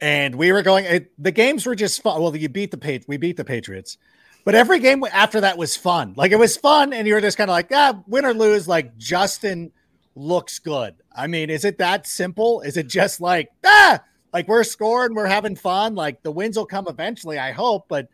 and 0.00 0.34
we 0.34 0.52
were 0.52 0.62
going. 0.62 0.84
It, 0.84 1.12
the 1.22 1.32
games 1.32 1.66
were 1.66 1.74
just 1.74 2.02
fun. 2.02 2.20
Well, 2.20 2.36
you 2.36 2.48
beat 2.48 2.70
the 2.70 3.04
we 3.06 3.16
beat 3.16 3.36
the 3.36 3.44
Patriots, 3.44 3.98
but 4.44 4.54
every 4.54 4.78
game 4.78 5.02
after 5.12 5.40
that 5.40 5.56
was 5.56 5.76
fun. 5.76 6.14
Like 6.16 6.32
it 6.32 6.38
was 6.38 6.56
fun, 6.56 6.92
and 6.92 7.06
you 7.06 7.14
were 7.14 7.20
just 7.20 7.38
kind 7.38 7.50
of 7.50 7.54
like, 7.54 7.68
ah, 7.72 8.02
win 8.06 8.24
or 8.24 8.34
lose. 8.34 8.68
Like 8.68 8.96
Justin 8.96 9.72
looks 10.14 10.58
good. 10.58 10.94
I 11.14 11.26
mean, 11.26 11.50
is 11.50 11.64
it 11.64 11.78
that 11.78 12.06
simple? 12.06 12.60
Is 12.60 12.76
it 12.76 12.88
just 12.88 13.20
like 13.20 13.48
ah, 13.74 14.00
like 14.32 14.48
we're 14.48 14.64
scoring, 14.64 15.14
we're 15.14 15.26
having 15.26 15.56
fun. 15.56 15.94
Like 15.94 16.22
the 16.22 16.30
wins 16.30 16.56
will 16.56 16.66
come 16.66 16.86
eventually, 16.88 17.38
I 17.38 17.52
hope, 17.52 17.86
but. 17.88 18.08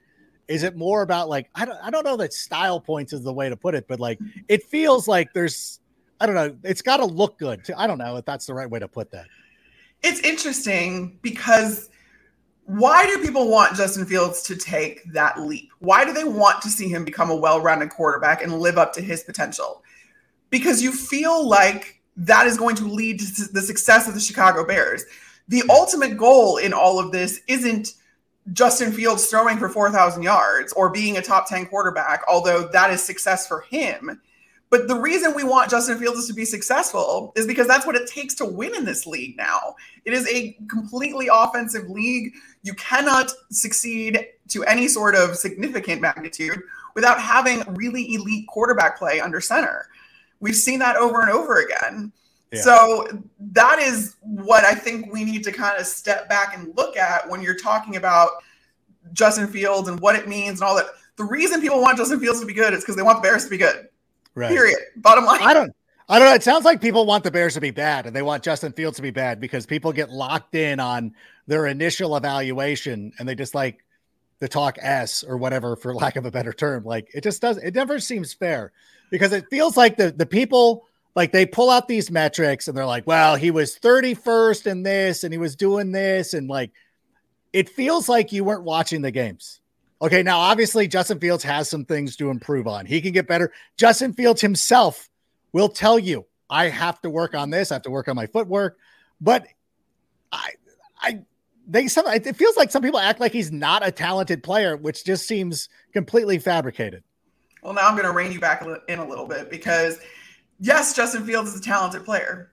Is 0.49 0.65
it 0.65 0.75
more 0.75 1.03
about 1.03 1.29
like 1.29 1.49
I 1.55 1.65
don't 1.65 1.79
I 1.81 1.91
don't 1.91 2.05
know 2.05 2.17
that 2.17 2.33
style 2.33 2.81
points 2.81 3.13
is 3.13 3.23
the 3.23 3.33
way 3.33 3.49
to 3.49 3.57
put 3.57 3.77
it, 3.77 3.87
but 3.87 4.01
like 4.01 4.19
it 4.49 4.65
feels 4.65 5.07
like 5.07 5.33
there's 5.33 5.79
I 6.21 6.27
don't 6.27 6.35
know, 6.35 6.57
it's 6.65 6.83
got 6.83 6.97
to 6.97 7.05
look 7.05 7.39
good. 7.39 7.61
I 7.77 7.87
don't 7.87 7.99
know 7.99 8.17
if 8.17 8.25
that's 8.25 8.47
the 8.47 8.55
right 8.55 8.69
way 8.69 8.81
to 8.81 8.89
put 8.89 9.13
that 9.13 9.27
it's 10.03 10.21
interesting 10.21 11.19
because 11.23 11.89
why 12.65 13.07
do 13.07 13.19
people 13.19 13.51
want 13.51 13.77
Justin 13.77 14.07
Fields 14.07 14.43
to 14.43 14.57
take 14.57 15.03
that 15.13 15.41
leap? 15.41 15.71
Why 15.81 16.05
do 16.05 16.13
they 16.13 16.25
want 16.25 16.63
to 16.63 16.69
see 16.69 16.89
him 16.89 17.05
become 17.05 17.31
a 17.31 17.37
well 17.37 17.61
rounded 17.61 17.91
quarterback 17.91 18.43
and 18.43 18.61
live 18.61 18.79
up 18.79 18.93
to 18.95 19.01
his 19.01 19.23
potential? 19.23 19.83
Because 20.51 20.83
you 20.83 20.93
feel 20.93 21.49
like 21.49 22.01
that 22.17 22.47
is 22.47 22.57
going 22.57 22.77
to 22.77 22.85
lead 22.85 23.21
to 23.21 23.45
the 23.53 23.63
success 23.63 24.09
of 24.09 24.15
the 24.15 24.21
Chicago 24.21 24.65
Bears. 24.65 25.05
The 25.51 25.65
ultimate 25.69 26.17
goal 26.17 26.59
in 26.59 26.73
all 26.73 27.01
of 27.01 27.11
this 27.11 27.41
isn't 27.49 27.95
Justin 28.53 28.93
Fields 28.93 29.27
throwing 29.27 29.59
for 29.59 29.69
4,000 29.69 30.23
yards 30.23 30.73
or 30.75 30.91
being 30.91 31.17
a 31.17 31.23
top 31.23 31.49
10 31.49 31.67
quarterback, 31.67 32.23
although 32.29 32.69
that 32.69 32.93
is 32.93 33.03
success 33.03 33.49
for 33.49 33.63
him. 33.63 34.21
But 34.71 34.87
the 34.87 34.95
reason 34.95 35.35
we 35.35 35.43
want 35.43 35.69
Justin 35.69 35.99
Fields 35.99 36.29
to 36.29 36.35
be 36.35 36.45
successful 36.45 37.33
is 37.35 37.49
because 37.49 37.67
that's 37.67 37.85
what 37.85 37.97
it 37.97 38.09
takes 38.09 38.35
to 38.37 38.45
win 38.45 38.77
in 38.77 38.85
this 38.85 39.09
league 39.09 39.37
now. 39.37 39.75
It 40.05 40.13
is 40.13 40.29
a 40.29 40.57
completely 40.69 41.29
offensive 41.33 41.91
league. 41.91 42.33
You 42.63 42.75
cannot 42.75 43.33
succeed 43.51 44.25
to 44.51 44.63
any 44.67 44.87
sort 44.87 45.17
of 45.17 45.35
significant 45.35 46.01
magnitude 46.01 46.63
without 46.95 47.21
having 47.21 47.65
really 47.75 48.15
elite 48.15 48.47
quarterback 48.47 48.97
play 48.97 49.21
under 49.21 49.41
center. 49.41 49.89
We've 50.39 50.55
seen 50.55 50.79
that 50.79 50.95
over 50.95 51.21
and 51.21 51.31
over 51.31 51.59
again. 51.59 52.13
Yeah. 52.53 52.63
So 52.63 53.07
that 53.39 53.79
is 53.79 54.17
what 54.23 54.65
I 54.65 54.75
think 54.75 55.13
we 55.13 55.25
need 55.25 55.45
to 55.45 55.53
kind 55.53 55.79
of 55.79 55.87
step 55.87 56.29
back 56.29 56.57
and 56.57 56.77
look 56.77 56.97
at 56.97 57.29
when 57.29 57.43
you're 57.43 57.55
talking 57.55 57.97
about 57.97 58.31
Justin 59.13 59.47
Fields 59.47 59.89
and 59.89 60.01
what 60.01 60.17
it 60.17 60.29
means 60.29 60.61
and 60.61 60.69
all 60.69 60.77
that. 60.77 60.87
The 61.17 61.25
reason 61.25 61.61
people 61.61 61.81
want 61.81 61.99
Justin 61.99 62.19
Fields 62.19 62.41
to 62.41 62.47
be 62.47 62.55
good 62.55 62.73
is 62.73 62.81
because 62.81 62.97
they 62.97 63.03
want 63.03 63.19
the 63.19 63.29
Bears 63.29 63.45
to 63.45 63.51
be 63.51 63.59
good. 63.59 63.89
Right. 64.35 64.51
Period. 64.51 64.79
Bottom 64.97 65.25
line. 65.25 65.41
I 65.43 65.55
don't. 65.55 65.73
I 66.09 66.19
don't 66.19 66.27
know. 66.27 66.35
It 66.35 66.43
sounds 66.43 66.65
like 66.65 66.81
people 66.81 67.07
want 67.07 67.23
the 67.23 67.31
Bears 67.31 67.55
to 67.55 67.61
be 67.61 67.71
bad 67.71 68.05
and 68.05 68.17
they 68.17 68.23
want 68.23 68.43
Justin 68.43 68.73
Fields 68.73 68.97
to 68.97 69.03
be 69.03 69.13
bad 69.13 69.39
because 69.39 69.65
people 69.65 69.93
get 69.93 70.11
locked 70.11 70.57
in 70.57 70.81
on 70.81 71.15
their 71.47 71.67
initial 71.67 72.17
evaluation 72.17 73.13
and 73.19 73.29
they 73.29 73.37
just 73.37 73.55
like 73.55 73.85
the 74.41 74.49
talk 74.49 74.77
S 74.81 75.23
or 75.23 75.37
whatever, 75.37 75.77
for 75.77 75.95
lack 75.95 76.17
of 76.17 76.27
a 76.27 76.31
better 76.33 76.53
term. 76.53 76.85
Like 76.85 77.09
it 77.15 77.23
just 77.23 77.41
does. 77.41 77.59
It 77.59 77.77
never 77.77 78.01
seems 78.01 78.33
fair 78.33 78.73
because 79.11 79.33
it 79.33 79.47
feels 79.51 79.77
like 79.77 79.97
the 79.97 80.11
the 80.11 80.27
people 80.27 80.89
like 81.15 81.33
they 81.33 81.47
pull 81.47 81.71
out 81.71 81.89
these 81.89 82.11
metrics 82.11 82.69
and 82.69 82.77
they're 82.77 82.87
like, 82.87 83.07
well, 83.07 83.37
he 83.37 83.51
was 83.51 83.79
31st 83.79 84.67
in 84.67 84.83
this 84.83 85.25
and 85.25 85.33
he 85.33 85.39
was 85.39 85.57
doing 85.57 85.93
this 85.93 86.35
and 86.35 86.49
like 86.49 86.71
it 87.53 87.69
feels 87.69 88.09
like 88.09 88.33
you 88.33 88.45
weren't 88.45 88.65
watching 88.65 89.03
the 89.03 89.11
games. 89.11 89.61
Okay, 90.03 90.23
now 90.23 90.39
obviously 90.39 90.89
Justin 90.89 91.19
Fields 91.19 91.45
has 91.45 91.69
some 91.69 91.85
things 91.85 92.17
to 92.17 92.31
improve 92.31 92.67
on. 92.67 92.87
He 92.87 93.01
can 93.01 93.13
get 93.13 93.27
better. 93.27 93.53
Justin 93.77 94.13
Fields 94.13 94.41
himself 94.41 95.11
will 95.53 95.69
tell 95.69 95.99
you, 95.99 96.27
I 96.49 96.69
have 96.69 97.01
to 97.03 97.11
work 97.11 97.35
on 97.35 97.51
this. 97.51 97.71
I 97.71 97.75
have 97.75 97.83
to 97.83 97.91
work 97.91 98.09
on 98.09 98.17
my 98.17 98.27
footwork. 98.27 98.79
But 99.21 99.47
I, 100.33 100.51
I, 101.01 101.21
they 101.69 101.87
some 101.87 102.07
it 102.07 102.35
feels 102.35 102.57
like 102.57 102.71
some 102.71 102.83
people 102.83 102.99
act 102.99 103.21
like 103.21 103.33
he's 103.33 103.53
not 103.53 103.87
a 103.87 103.93
talented 103.93 104.43
player, 104.43 104.77
which 104.77 105.05
just 105.05 105.27
seems 105.27 105.69
completely 105.93 106.39
fabricated. 106.39 107.05
Well, 107.63 107.75
now 107.75 107.87
I'm 107.87 107.95
going 107.95 108.07
to 108.07 108.13
rein 108.13 108.33
you 108.33 108.41
back 108.41 108.65
in 108.89 108.99
a 108.99 109.07
little 109.07 109.27
bit 109.27 109.51
because 109.51 110.01
yes, 110.61 110.95
Justin 110.95 111.25
Fields 111.25 111.55
is 111.55 111.61
a 111.61 111.63
talented 111.63 112.05
player. 112.05 112.51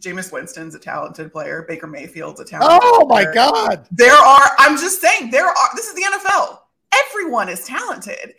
Jameis 0.00 0.32
Winston's 0.32 0.74
a 0.74 0.78
talented 0.78 1.32
player. 1.32 1.64
Baker 1.66 1.88
Mayfield's 1.88 2.40
a 2.40 2.44
talented. 2.44 2.80
Oh 2.82 3.06
my 3.06 3.24
God! 3.24 3.86
There 3.90 4.14
are. 4.14 4.50
I'm 4.58 4.76
just 4.76 5.00
saying 5.00 5.30
there 5.30 5.46
are. 5.48 5.68
This 5.74 5.88
is 5.88 5.94
the 5.94 6.02
NFL 6.02 6.58
everyone 7.10 7.48
is 7.48 7.64
talented. 7.64 8.34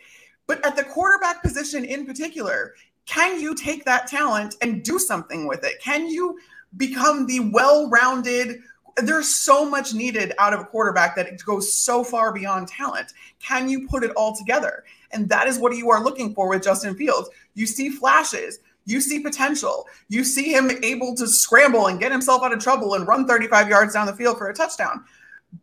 But 0.48 0.66
at 0.66 0.76
the 0.76 0.84
quarterback 0.84 1.42
position 1.44 1.86
in 1.86 2.06
particular, 2.06 2.74
can 3.06 3.40
you 3.40 3.56
take 3.56 3.86
that 3.86 4.08
talent 4.08 4.56
and 4.62 4.84
do 4.84 5.00
something 5.00 5.48
with 5.48 5.64
it? 5.64 5.82
Can 5.82 6.08
you 6.08 6.40
become 6.78 7.26
the 7.26 7.40
well 7.52 7.90
rounded? 7.90 8.60
There's 8.98 9.34
so 9.34 9.70
much 9.70 9.94
needed 9.94 10.34
out 10.40 10.54
of 10.54 10.60
a 10.60 10.66
quarterback 10.66 11.16
that 11.16 11.28
it 11.28 11.44
goes 11.46 11.74
so 11.74 12.04
far 12.04 12.34
beyond 12.34 12.68
talent. 12.68 13.14
Can 13.40 13.70
you 13.70 13.88
put 13.88 14.04
it 14.04 14.12
all 14.12 14.36
together? 14.36 14.84
And 15.12 15.30
that 15.30 15.48
is 15.48 15.58
what 15.58 15.76
you 15.76 15.90
are 15.90 16.04
looking 16.04 16.34
for 16.34 16.50
with 16.50 16.64
Justin 16.64 16.96
Fields. 16.96 17.30
You 17.54 17.66
see 17.66 17.90
flashes, 17.90 18.60
you 18.86 19.02
see 19.02 19.20
potential, 19.20 19.88
you 20.08 20.24
see 20.24 20.52
him 20.52 20.72
able 20.84 21.16
to 21.16 21.28
scramble 21.28 21.88
and 21.88 22.00
get 22.00 22.12
himself 22.12 22.44
out 22.44 22.54
of 22.54 22.60
trouble 22.60 22.96
and 22.96 23.08
run 23.08 23.28
35 23.28 23.70
yards 23.70 23.94
down 23.94 24.08
the 24.08 24.14
field 24.14 24.38
for 24.38 24.50
a 24.50 24.54
touchdown. 24.54 25.04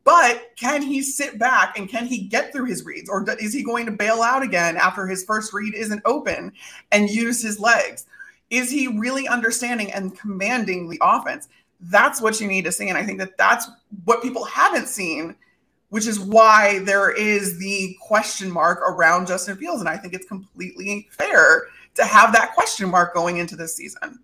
But 0.05 0.51
can 0.57 0.83
he 0.83 1.03
sit 1.03 1.39
back 1.39 1.79
and 1.79 1.89
can 1.89 2.07
he 2.07 2.23
get 2.23 2.53
through 2.53 2.67
his 2.67 2.85
reads? 2.85 3.09
Or 3.09 3.25
is 3.39 3.53
he 3.53 3.63
going 3.63 3.87
to 3.87 3.93
bail 3.93 4.23
out 4.23 4.43
again 4.43 4.77
after 4.77 5.07
his 5.07 5.25
first 5.25 5.53
read 5.53 5.75
isn't 5.75 6.03
open 6.05 6.53
and 6.93 7.11
use 7.11 7.43
his 7.43 7.61
legs? 7.61 8.07
Is 8.51 8.71
he 8.71 8.89
really 8.89 9.27
understanding 9.29 9.93
and 9.93 10.19
commanding 10.19 10.89
the 10.89 11.01
offense? 11.03 11.49
That's 11.81 12.21
what 12.21 12.41
you 12.41 12.49
need 12.49 12.65
to 12.65 12.73
see. 12.73 12.89
And 12.89 12.99
I 12.99 13.05
think 13.05 13.19
that 13.19 13.37
that's 13.37 13.69
what 14.05 14.23
people 14.23 14.45
haven't 14.45 14.89
seen, 14.89 15.37
which 15.91 16.07
is 16.07 16.19
why 16.19 16.81
there 16.81 17.11
is 17.11 17.59
the 17.59 17.97
question 18.01 18.51
mark 18.51 18.79
around 18.89 19.27
Justin 19.27 19.57
Fields. 19.57 19.81
And 19.81 19.89
I 19.89 19.97
think 19.97 20.15
it's 20.15 20.27
completely 20.27 21.09
fair 21.11 21.65
to 21.97 22.05
have 22.05 22.33
that 22.33 22.55
question 22.55 22.91
mark 22.91 23.15
going 23.15 23.39
into 23.39 23.57
this 23.57 23.75
season. 23.75 24.21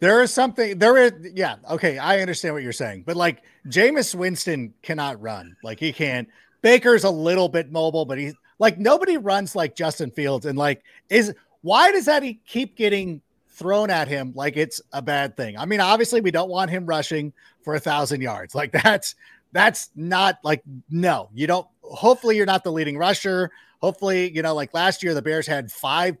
There 0.00 0.22
is 0.22 0.34
something 0.34 0.78
there 0.78 0.96
is 0.98 1.12
yeah, 1.34 1.56
okay, 1.70 1.98
I 1.98 2.20
understand 2.20 2.54
what 2.54 2.62
you're 2.62 2.72
saying. 2.72 3.04
But 3.06 3.16
like 3.16 3.42
Jameis 3.68 4.14
Winston 4.14 4.74
cannot 4.82 5.20
run. 5.20 5.56
Like 5.62 5.80
he 5.80 5.92
can't. 5.92 6.28
Baker's 6.62 7.04
a 7.04 7.10
little 7.10 7.48
bit 7.48 7.70
mobile, 7.70 8.04
but 8.04 8.18
he's 8.18 8.34
like 8.58 8.78
nobody 8.78 9.16
runs 9.16 9.54
like 9.54 9.74
Justin 9.74 10.10
Fields. 10.10 10.46
And 10.46 10.58
like 10.58 10.82
is 11.08 11.34
why 11.62 11.92
does 11.92 12.04
that 12.06 12.22
he 12.22 12.40
keep 12.46 12.76
getting 12.76 13.22
thrown 13.48 13.88
at 13.88 14.08
him 14.08 14.32
like 14.34 14.56
it's 14.56 14.80
a 14.92 15.00
bad 15.00 15.36
thing? 15.36 15.56
I 15.56 15.64
mean, 15.64 15.80
obviously 15.80 16.20
we 16.20 16.30
don't 16.30 16.50
want 16.50 16.70
him 16.70 16.84
rushing 16.84 17.32
for 17.62 17.74
a 17.74 17.80
thousand 17.80 18.20
yards. 18.20 18.54
Like 18.54 18.72
that's 18.72 19.14
that's 19.52 19.90
not 19.94 20.38
like 20.42 20.62
no, 20.90 21.30
you 21.32 21.46
don't 21.46 21.66
hopefully 21.82 22.36
you're 22.36 22.46
not 22.46 22.64
the 22.64 22.72
leading 22.72 22.98
rusher. 22.98 23.50
Hopefully, 23.80 24.30
you 24.34 24.42
know, 24.42 24.54
like 24.54 24.74
last 24.74 25.02
year 25.02 25.14
the 25.14 25.22
Bears 25.22 25.46
had 25.46 25.70
five 25.70 26.16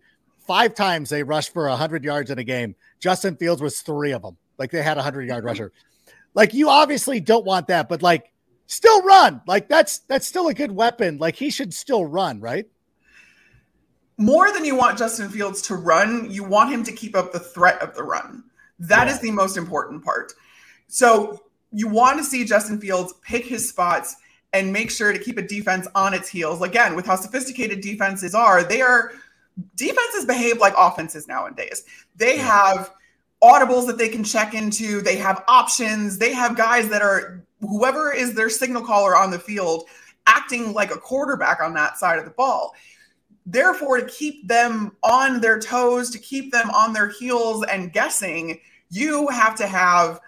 five 0.46 0.74
times 0.74 1.10
they 1.10 1.22
rushed 1.22 1.52
for 1.52 1.68
100 1.68 2.04
yards 2.04 2.30
in 2.30 2.38
a 2.38 2.44
game. 2.44 2.74
Justin 3.00 3.36
Fields 3.36 3.62
was 3.62 3.80
three 3.80 4.12
of 4.12 4.22
them. 4.22 4.36
Like 4.58 4.70
they 4.70 4.82
had 4.82 4.96
a 4.96 5.00
100 5.00 5.28
yard 5.28 5.40
mm-hmm. 5.40 5.48
rusher. 5.48 5.72
Like 6.34 6.54
you 6.54 6.68
obviously 6.68 7.20
don't 7.20 7.44
want 7.44 7.68
that, 7.68 7.88
but 7.88 8.02
like 8.02 8.32
still 8.66 9.02
run. 9.02 9.40
Like 9.46 9.68
that's 9.68 9.98
that's 10.00 10.26
still 10.26 10.48
a 10.48 10.54
good 10.54 10.72
weapon. 10.72 11.18
Like 11.18 11.36
he 11.36 11.50
should 11.50 11.72
still 11.72 12.04
run, 12.04 12.40
right? 12.40 12.66
More 14.16 14.52
than 14.52 14.64
you 14.64 14.76
want 14.76 14.98
Justin 14.98 15.28
Fields 15.28 15.60
to 15.62 15.74
run, 15.74 16.30
you 16.30 16.44
want 16.44 16.72
him 16.72 16.84
to 16.84 16.92
keep 16.92 17.16
up 17.16 17.32
the 17.32 17.40
threat 17.40 17.80
of 17.82 17.94
the 17.94 18.02
run. 18.02 18.44
That 18.78 19.08
yeah. 19.08 19.14
is 19.14 19.20
the 19.20 19.30
most 19.30 19.56
important 19.56 20.04
part. 20.04 20.32
So 20.86 21.40
you 21.72 21.88
want 21.88 22.18
to 22.18 22.24
see 22.24 22.44
Justin 22.44 22.80
Fields 22.80 23.14
pick 23.22 23.44
his 23.44 23.68
spots 23.68 24.16
and 24.52 24.72
make 24.72 24.90
sure 24.90 25.12
to 25.12 25.18
keep 25.18 25.36
a 25.36 25.42
defense 25.42 25.88
on 25.96 26.14
its 26.14 26.28
heels. 26.28 26.62
Again, 26.62 26.94
with 26.94 27.06
how 27.06 27.16
sophisticated 27.16 27.80
defenses 27.80 28.34
are, 28.34 28.62
they 28.62 28.80
are 28.80 29.12
defenses 29.76 30.24
behave 30.26 30.58
like 30.58 30.74
offenses 30.76 31.28
nowadays. 31.28 31.84
They 32.16 32.36
have 32.38 32.92
audibles 33.42 33.86
that 33.86 33.98
they 33.98 34.08
can 34.08 34.24
check 34.24 34.54
into, 34.54 35.00
they 35.02 35.16
have 35.16 35.44
options, 35.48 36.18
they 36.18 36.32
have 36.32 36.56
guys 36.56 36.88
that 36.88 37.02
are 37.02 37.44
whoever 37.60 38.12
is 38.12 38.34
their 38.34 38.50
signal 38.50 38.82
caller 38.82 39.16
on 39.16 39.30
the 39.30 39.38
field 39.38 39.84
acting 40.26 40.72
like 40.72 40.90
a 40.90 40.98
quarterback 40.98 41.60
on 41.60 41.74
that 41.74 41.98
side 41.98 42.18
of 42.18 42.24
the 42.24 42.30
ball. 42.30 42.74
Therefore, 43.46 44.00
to 44.00 44.06
keep 44.06 44.48
them 44.48 44.96
on 45.02 45.40
their 45.40 45.58
toes, 45.58 46.10
to 46.10 46.18
keep 46.18 46.50
them 46.50 46.70
on 46.70 46.94
their 46.94 47.08
heels 47.08 47.64
and 47.64 47.92
guessing, 47.92 48.58
you 48.88 49.28
have 49.28 49.54
to 49.56 49.66
have 49.66 50.20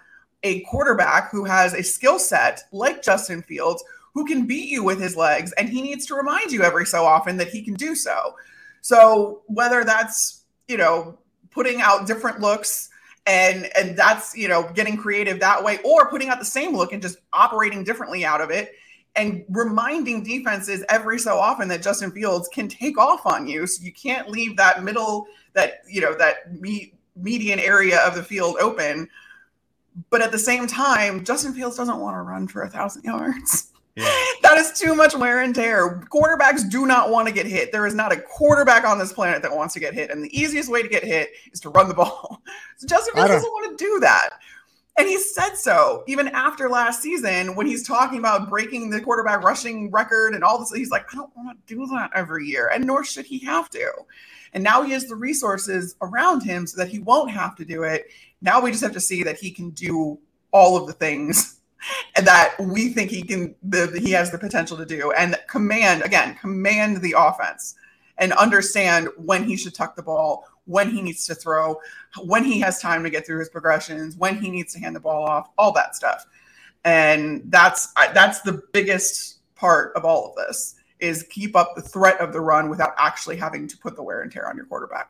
a 0.43 0.61
quarterback 0.61 1.31
who 1.31 1.43
has 1.43 1.73
a 1.73 1.81
skill 1.81 2.19
set 2.19 2.63
like 2.71 3.01
Justin 3.01 3.41
Fields 3.41 3.83
who 4.13 4.25
can 4.25 4.45
beat 4.45 4.69
you 4.69 4.83
with 4.83 5.01
his 5.01 5.15
legs. 5.15 5.51
And 5.53 5.67
he 5.67 5.81
needs 5.81 6.05
to 6.07 6.15
remind 6.15 6.51
you 6.51 6.63
every 6.63 6.85
so 6.85 7.05
often 7.05 7.37
that 7.37 7.49
he 7.49 7.63
can 7.63 7.73
do 7.73 7.95
so. 7.95 8.35
So 8.81 9.41
whether 9.47 9.83
that's, 9.83 10.43
you 10.67 10.77
know, 10.77 11.17
putting 11.51 11.81
out 11.81 12.07
different 12.07 12.39
looks 12.39 12.89
and 13.25 13.69
and 13.77 13.97
that's, 13.97 14.35
you 14.35 14.47
know, 14.47 14.69
getting 14.73 14.97
creative 14.97 15.39
that 15.39 15.63
way 15.63 15.79
or 15.83 16.09
putting 16.09 16.29
out 16.29 16.39
the 16.39 16.45
same 16.45 16.75
look 16.75 16.93
and 16.93 17.01
just 17.01 17.17
operating 17.33 17.83
differently 17.83 18.23
out 18.23 18.41
of 18.41 18.51
it 18.51 18.73
and 19.17 19.43
reminding 19.49 20.23
defenses 20.23 20.85
every 20.89 21.19
so 21.19 21.37
often 21.37 21.67
that 21.67 21.81
Justin 21.81 22.11
Fields 22.11 22.47
can 22.53 22.67
take 22.67 22.97
off 22.97 23.25
on 23.25 23.47
you. 23.47 23.65
So 23.65 23.83
you 23.83 23.91
can't 23.91 24.29
leave 24.29 24.55
that 24.57 24.83
middle 24.83 25.25
that, 25.53 25.81
you 25.89 26.01
know, 26.01 26.15
that 26.15 26.59
me- 26.61 26.93
median 27.15 27.59
area 27.59 27.99
of 28.01 28.13
the 28.15 28.23
field 28.23 28.57
open. 28.61 29.09
But 30.11 30.21
at 30.21 30.31
the 30.31 30.37
same 30.37 30.67
time, 30.67 31.23
Justin 31.23 31.53
Fields 31.53 31.75
doesn't 31.75 31.99
want 31.99 32.15
to 32.15 32.21
run 32.21 32.47
for 32.47 32.61
a 32.61 32.69
thousand 32.69 33.03
yards. 33.03 33.73
Yeah. 33.97 34.23
That 34.43 34.59
is 34.59 34.79
too 34.79 34.95
much 34.95 35.13
wear 35.13 35.41
and 35.41 35.53
tear. 35.53 35.99
Quarterbacks 36.09 36.69
do 36.69 36.85
not 36.85 37.09
want 37.09 37.27
to 37.27 37.33
get 37.33 37.45
hit. 37.45 37.73
There 37.73 37.85
is 37.85 37.93
not 37.93 38.13
a 38.13 38.17
quarterback 38.17 38.85
on 38.85 38.97
this 38.97 39.11
planet 39.11 39.41
that 39.41 39.53
wants 39.53 39.73
to 39.73 39.81
get 39.81 39.93
hit. 39.93 40.09
And 40.09 40.23
the 40.23 40.39
easiest 40.39 40.71
way 40.71 40.81
to 40.81 40.87
get 40.87 41.03
hit 41.03 41.31
is 41.51 41.59
to 41.61 41.69
run 41.69 41.89
the 41.89 41.93
ball. 41.95 42.41
So 42.77 42.87
Justin 42.87 43.15
Fields 43.15 43.29
doesn't 43.29 43.51
want 43.51 43.77
to 43.77 43.83
do 43.83 43.99
that. 43.99 44.29
And 44.97 45.07
he 45.07 45.17
said 45.19 45.55
so 45.55 46.03
even 46.07 46.29
after 46.29 46.69
last 46.69 47.01
season 47.01 47.55
when 47.55 47.67
he's 47.67 47.85
talking 47.85 48.19
about 48.19 48.49
breaking 48.49 48.89
the 48.89 49.01
quarterback 49.01 49.43
rushing 49.43 49.91
record 49.91 50.33
and 50.33 50.45
all 50.45 50.59
this. 50.59 50.71
He's 50.71 50.91
like, 50.91 51.05
I 51.11 51.17
don't 51.17 51.35
want 51.35 51.57
to 51.67 51.75
do 51.75 51.85
that 51.87 52.11
every 52.15 52.45
year. 52.45 52.71
And 52.73 52.85
nor 52.85 53.03
should 53.03 53.25
he 53.25 53.39
have 53.39 53.69
to. 53.71 53.91
And 54.53 54.63
now 54.63 54.81
he 54.81 54.93
has 54.93 55.07
the 55.07 55.15
resources 55.15 55.97
around 56.01 56.41
him 56.41 56.65
so 56.65 56.77
that 56.77 56.87
he 56.87 56.99
won't 56.99 57.31
have 57.31 57.55
to 57.57 57.65
do 57.65 57.83
it. 57.83 58.07
Now 58.41 58.61
we 58.61 58.71
just 58.71 58.83
have 58.83 58.93
to 58.93 59.01
see 59.01 59.23
that 59.23 59.37
he 59.37 59.51
can 59.51 59.71
do 59.71 60.17
all 60.51 60.77
of 60.77 60.87
the 60.87 60.93
things 60.93 61.56
that 62.15 62.55
we 62.59 62.89
think 62.89 63.11
he 63.11 63.21
can 63.21 63.55
the, 63.63 63.99
he 64.01 64.11
has 64.11 64.31
the 64.31 64.37
potential 64.37 64.77
to 64.77 64.85
do. 64.85 65.11
And 65.11 65.37
command 65.47 66.03
again 66.03 66.35
command 66.35 67.01
the 67.01 67.15
offense 67.17 67.75
and 68.17 68.33
understand 68.33 69.09
when 69.17 69.43
he 69.43 69.55
should 69.55 69.75
tuck 69.75 69.95
the 69.95 70.03
ball 70.03 70.45
when 70.65 70.89
he 70.89 71.01
needs 71.01 71.25
to 71.27 71.35
throw 71.35 71.79
when 72.23 72.43
he 72.43 72.59
has 72.59 72.81
time 72.81 73.03
to 73.03 73.09
get 73.09 73.25
through 73.25 73.39
his 73.39 73.49
progressions 73.49 74.15
when 74.17 74.37
he 74.37 74.49
needs 74.49 74.73
to 74.73 74.79
hand 74.79 74.95
the 74.95 74.99
ball 74.99 75.23
off 75.23 75.49
all 75.57 75.71
that 75.71 75.95
stuff. 75.95 76.25
And 76.83 77.41
that's 77.45 77.93
that's 78.13 78.41
the 78.41 78.61
biggest 78.73 79.39
part 79.55 79.93
of 79.95 80.05
all 80.05 80.29
of 80.29 80.35
this 80.35 80.75
is 80.99 81.23
keep 81.23 81.55
up 81.55 81.75
the 81.75 81.81
threat 81.81 82.19
of 82.19 82.33
the 82.33 82.41
run 82.41 82.69
without 82.69 82.93
actually 82.97 83.37
having 83.37 83.67
to 83.67 83.77
put 83.77 83.95
the 83.95 84.03
wear 84.03 84.21
and 84.21 84.31
tear 84.31 84.47
on 84.49 84.55
your 84.55 84.65
quarterback. 84.65 85.09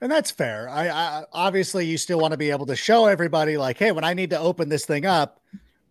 And 0.00 0.12
that's 0.12 0.30
fair. 0.30 0.68
I, 0.68 0.88
I 0.88 1.24
obviously 1.32 1.84
you 1.84 1.98
still 1.98 2.20
want 2.20 2.32
to 2.32 2.38
be 2.38 2.50
able 2.50 2.66
to 2.66 2.76
show 2.76 3.06
everybody 3.06 3.56
like, 3.56 3.78
hey, 3.78 3.90
when 3.90 4.04
I 4.04 4.14
need 4.14 4.30
to 4.30 4.38
open 4.38 4.68
this 4.68 4.86
thing 4.86 5.06
up, 5.06 5.40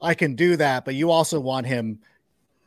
I 0.02 0.14
can 0.14 0.36
do 0.36 0.56
that. 0.58 0.86
But 0.86 0.96
you 0.96 1.12
also 1.12 1.40
want 1.40 1.68
him 1.68 2.00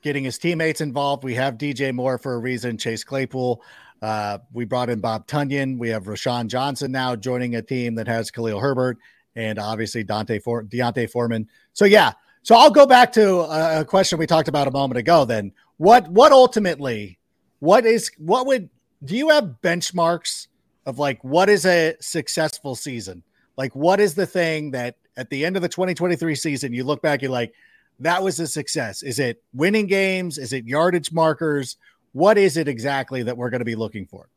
getting 0.02 0.24
his 0.24 0.38
teammates 0.38 0.80
involved. 0.80 1.24
We 1.24 1.34
have 1.34 1.58
DJ 1.58 1.94
Moore 1.94 2.18
for 2.18 2.34
a 2.34 2.38
reason, 2.38 2.78
Chase 2.78 3.04
Claypool. 3.04 3.62
Uh, 4.02 4.38
we 4.52 4.64
brought 4.64 4.88
in 4.88 5.00
Bob 5.00 5.26
Tonyan. 5.26 5.78
We 5.78 5.90
have 5.90 6.04
Roschon 6.04 6.46
Johnson 6.46 6.90
now 6.90 7.14
joining 7.16 7.56
a 7.56 7.62
team 7.62 7.94
that 7.96 8.08
has 8.08 8.30
Khalil 8.30 8.58
Herbert 8.58 8.98
and 9.36 9.58
obviously 9.58 10.02
Dante 10.02 10.38
For- 10.38 10.62
D'Onta 10.62 11.08
Foreman. 11.10 11.48
So 11.72 11.84
yeah. 11.84 12.12
So 12.42 12.54
I'll 12.54 12.70
go 12.70 12.86
back 12.86 13.12
to 13.12 13.40
a 13.40 13.84
question 13.84 14.18
we 14.18 14.26
talked 14.26 14.48
about 14.48 14.66
a 14.66 14.70
moment 14.70 14.98
ago. 14.98 15.26
Then 15.26 15.52
what? 15.76 16.08
What 16.08 16.32
ultimately? 16.32 17.18
What 17.58 17.84
is? 17.84 18.10
What 18.16 18.46
would? 18.46 18.70
Do 19.04 19.14
you 19.14 19.28
have 19.28 19.56
benchmarks 19.62 20.46
of 20.86 20.98
like 20.98 21.22
what 21.22 21.50
is 21.50 21.66
a 21.66 21.96
successful 22.00 22.74
season? 22.74 23.22
Like 23.58 23.76
what 23.76 24.00
is 24.00 24.14
the 24.14 24.24
thing 24.24 24.70
that 24.70 24.96
at 25.20 25.28
the 25.28 25.44
end 25.44 25.54
of 25.54 25.62
the 25.62 25.68
2023 25.68 26.34
season 26.34 26.72
you 26.72 26.82
look 26.82 27.02
back, 27.02 27.20
you're 27.20 27.30
like, 27.30 27.52
that 28.00 28.22
was 28.22 28.40
a 28.40 28.46
success? 28.46 29.02
Is 29.02 29.18
it 29.18 29.42
winning 29.52 29.86
games? 29.86 30.38
Is 30.38 30.54
it 30.54 30.64
yardage 30.64 31.12
markers? 31.12 31.76
What 32.12 32.38
is 32.38 32.56
it 32.56 32.66
exactly 32.66 33.22
that 33.24 33.36
we're 33.36 33.50
going 33.50 33.60
to 33.60 33.66
be 33.66 33.74
looking 33.74 34.06
for? 34.06 34.30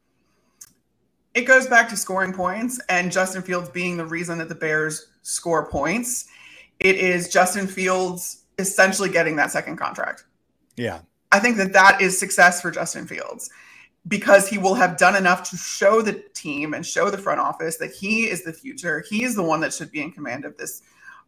It 1.33 1.43
goes 1.43 1.67
back 1.67 1.87
to 1.89 1.95
scoring 1.95 2.33
points 2.33 2.81
and 2.89 3.11
Justin 3.11 3.41
Fields 3.41 3.69
being 3.69 3.95
the 3.95 4.05
reason 4.05 4.37
that 4.39 4.49
the 4.49 4.55
Bears 4.55 5.07
score 5.21 5.65
points. 5.65 6.27
It 6.81 6.97
is 6.97 7.29
Justin 7.29 7.65
Fields 7.65 8.43
essentially 8.59 9.09
getting 9.09 9.37
that 9.37 9.51
second 9.51 9.77
contract. 9.77 10.25
Yeah. 10.75 10.99
I 11.31 11.39
think 11.39 11.55
that 11.57 11.71
that 11.71 12.01
is 12.01 12.19
success 12.19 12.61
for 12.61 12.71
Justin 12.71 13.07
Fields 13.07 13.49
because 14.07 14.50
he 14.50 14.57
will 14.57 14.75
have 14.75 14.98
done 14.98 15.15
enough 15.15 15.50
to 15.50 15.57
show 15.57 16.01
the 16.01 16.24
team 16.33 16.74
and 16.74 16.86
show 16.86 17.10
the 17.10 17.17
front 17.17 17.39
office 17.39 17.77
that 17.77 17.91
he 17.91 18.29
is 18.29 18.43
the 18.43 18.51
future. 18.51 19.03
He 19.10 19.24
is 19.24 19.36
the 19.36 19.43
one 19.43 19.62
that 19.62 19.74
should 19.74 19.91
be 19.91 20.01
in 20.01 20.12
command 20.12 20.45
of 20.45 20.57
this 20.57 20.81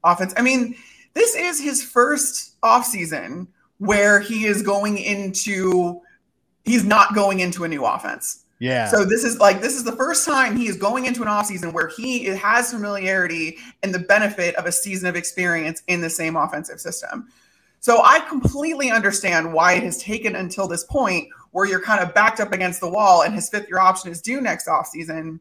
offense. 0.04 0.34
I 0.36 0.42
mean, 0.42 0.76
this 1.14 1.36
is 1.36 1.60
his 1.60 1.84
first 1.84 2.60
offseason 2.62 3.48
where 3.78 4.20
he 4.20 4.46
is 4.46 4.62
going 4.62 4.98
into 4.98 6.02
he's 6.66 6.84
not 6.84 7.14
going 7.14 7.40
into 7.40 7.64
a 7.64 7.68
new 7.68 7.86
offense. 7.86 8.46
Yeah. 8.60 8.88
So 8.88 9.04
this 9.04 9.24
is 9.24 9.40
like 9.40 9.62
this 9.62 9.76
is 9.76 9.84
the 9.84 9.96
first 9.96 10.26
time 10.26 10.56
he 10.56 10.68
is 10.68 10.78
going 10.78 11.06
into 11.06 11.22
an 11.22 11.28
offseason 11.28 11.74
where 11.74 11.90
he 11.90 12.26
has 12.26 12.72
familiarity 12.72 13.58
and 13.84 13.94
the 13.94 14.00
benefit 14.00 14.56
of 14.56 14.66
a 14.66 14.72
season 14.72 15.08
of 15.08 15.16
experience 15.16 15.84
in 15.88 16.02
the 16.02 16.10
same 16.10 16.36
offensive 16.36 16.80
system. 16.80 17.28
So 17.80 18.02
I 18.04 18.20
completely 18.22 18.90
understand 18.90 19.54
why 19.54 19.74
it 19.74 19.84
has 19.84 20.02
taken 20.02 20.36
until 20.36 20.68
this 20.68 20.86
point 20.86 21.28
where 21.56 21.66
you're 21.66 21.80
kind 21.80 22.04
of 22.04 22.14
backed 22.14 22.42
up 22.42 22.52
against 22.52 22.82
the 22.82 22.90
wall 22.90 23.22
and 23.22 23.34
his 23.34 23.48
fifth 23.48 23.70
year 23.70 23.80
option 23.80 24.12
is 24.12 24.22
due 24.22 24.42
next 24.42 24.68
offseason. 24.68 25.40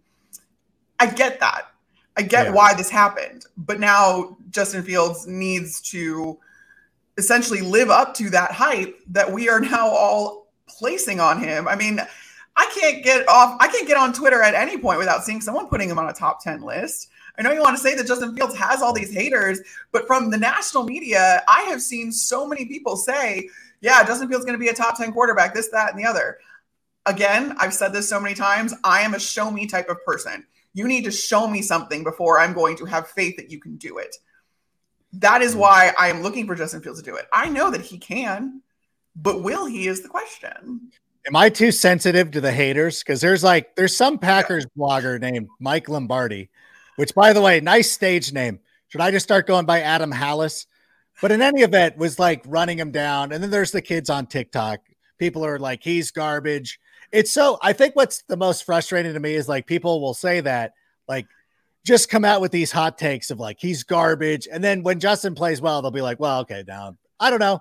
I 1.01 1.07
get 1.07 1.41
that. 1.41 1.73
I 2.17 2.23
get 2.23 2.47
yeah. 2.47 2.53
why 2.53 2.73
this 2.73 2.89
happened. 2.89 3.47
But 3.57 3.81
now 3.81 4.37
Justin 4.51 4.85
Fields 4.85 5.27
needs 5.27 5.81
to 5.91 6.39
essentially 7.19 7.63
live 7.63 7.91
up 7.91 8.15
to 8.15 8.31
that 8.31 8.53
hype 8.53 8.97
that 9.09 9.33
we 9.33 9.49
are 9.49 9.59
now 9.59 9.89
all 9.89 10.47
placing 10.69 11.19
on 11.19 11.41
him. 11.41 11.67
I 11.67 11.75
mean, 11.75 12.01
I 12.55 12.71
can't 12.79 13.03
get 13.03 13.29
off, 13.29 13.57
I 13.59 13.67
can't 13.67 13.89
get 13.89 13.97
on 13.97 14.13
Twitter 14.13 14.41
at 14.41 14.55
any 14.55 14.79
point 14.79 15.01
without 15.01 15.25
seeing 15.25 15.41
someone 15.41 15.67
putting 15.67 15.91
him 15.91 15.99
on 15.99 16.09
a 16.09 16.13
top 16.13 16.41
10 16.45 16.61
list. 16.61 17.09
I 17.37 17.43
know 17.43 17.51
you 17.51 17.61
want 17.61 17.77
to 17.77 17.83
say 17.83 17.97
that 17.97 18.07
Justin 18.07 18.37
Fields 18.37 18.55
has 18.55 18.83
all 18.83 18.93
these 18.93 19.13
haters, 19.13 19.59
but 19.91 20.07
from 20.07 20.31
the 20.31 20.39
national 20.39 20.85
media, 20.85 21.43
I 21.49 21.63
have 21.63 21.83
seen 21.83 22.13
so 22.13 22.47
many 22.47 22.67
people 22.67 22.97
say, 22.97 23.49
yeah, 23.85 24.03
Justin 24.03 24.29
Fields 24.29 24.47
going 24.47 24.59
to 24.59 24.65
be 24.65 24.69
a 24.69 24.75
top 24.75 24.97
10 24.97 25.13
quarterback, 25.13 25.53
this, 25.53 25.69
that, 25.69 25.91
and 25.91 26.03
the 26.03 26.09
other. 26.09 26.39
Again, 27.05 27.55
I've 27.59 27.75
said 27.75 27.93
this 27.93 28.09
so 28.09 28.19
many 28.19 28.35
times. 28.35 28.73
I 28.83 29.03
am 29.03 29.13
a 29.13 29.19
show 29.19 29.51
me 29.51 29.67
type 29.67 29.91
of 29.91 30.03
person. 30.07 30.47
You 30.73 30.89
need 30.89 31.05
to 31.05 31.11
show 31.11 31.47
me 31.47 31.61
something 31.61 32.03
before 32.03 32.41
I'm 32.41 32.55
going 32.55 32.79
to 32.79 32.87
have 32.87 33.09
faith 33.09 33.37
that 33.37 33.51
you 33.51 33.61
can 33.61 33.77
do 33.77 33.99
it. 33.99 34.17
That 35.13 35.43
is 35.43 35.55
why 35.55 35.93
I 35.99 36.09
am 36.09 36.23
looking 36.23 36.47
for 36.47 36.55
Justin 36.55 36.81
Fields 36.81 36.99
to 37.03 37.05
do 37.05 37.17
it. 37.17 37.27
I 37.31 37.51
know 37.51 37.71
that 37.71 37.83
he 37.83 37.99
can, 37.99 38.63
but 39.15 39.43
will 39.43 39.67
he 39.67 39.87
is 39.87 40.01
the 40.01 40.09
question. 40.09 40.91
Am 41.27 41.37
I 41.37 41.51
too 41.51 41.71
sensitive 41.71 42.31
to 42.31 42.41
the 42.41 42.53
haters? 42.53 43.01
Because 43.01 43.21
there's 43.21 43.45
like 43.45 43.77
there's 43.77 43.95
some 43.95 44.19
Packers 44.19 44.65
yeah. 44.75 44.83
blogger 44.83 45.21
named 45.21 45.49
Mike 45.61 45.91
Lombardi, 45.91 46.49
which 46.97 47.15
by 47.15 47.35
the 47.35 47.43
way, 47.43 47.61
nice 47.61 47.91
stage 47.91 48.33
name. 48.33 48.61
Should 48.89 49.03
I 49.03 49.11
just 49.11 49.25
start 49.25 49.47
going 49.47 49.67
by 49.67 49.83
Adam 49.83 50.11
Halas? 50.11 50.67
But 51.23 51.33
in 51.33 51.43
any 51.43 51.63
event, 51.63 51.97
was 51.97 52.19
like 52.19 52.43
running 52.47 52.79
him 52.79 52.91
down. 52.91 53.33
And 53.33 53.43
then 53.43 53.51
there's 53.51 53.71
the 53.73 53.83
kids 53.83 54.11
on 54.11 54.27
TikTok. 54.27 54.81
People 55.19 55.45
are 55.45 55.59
like, 55.59 55.83
he's 55.83 56.11
garbage. 56.11 56.79
It's 57.13 57.31
so 57.31 57.59
I 57.63 57.73
think 57.73 57.95
what's 57.95 58.23
the 58.23 58.37
most 58.37 58.65
frustrating 58.65 59.15
to 59.15 59.21
me 59.21 59.35
is 59.35 59.49
like 59.49 59.67
people 59.67 60.01
will 60.01 60.15
say 60.15 60.41
that, 60.41 60.73
like, 61.07 61.27
just 61.85 62.09
come 62.09 62.25
out 62.25 62.41
with 62.41 62.51
these 62.51 62.73
hot 62.73 62.99
takes 62.99 63.31
of 63.31 63.39
like 63.39 63.59
he's 63.61 63.85
garbage. 63.85 64.49
And 64.51 64.65
then 64.65 64.83
when 64.83 64.99
Justin 64.99 65.35
plays 65.35 65.61
well, 65.61 65.83
they'll 65.83 65.91
be 65.91 66.01
like, 66.01 66.19
well, 66.19 66.41
okay, 66.41 66.65
now 66.67 66.97
I 67.21 67.31
don't 67.31 67.41
know. 67.41 67.61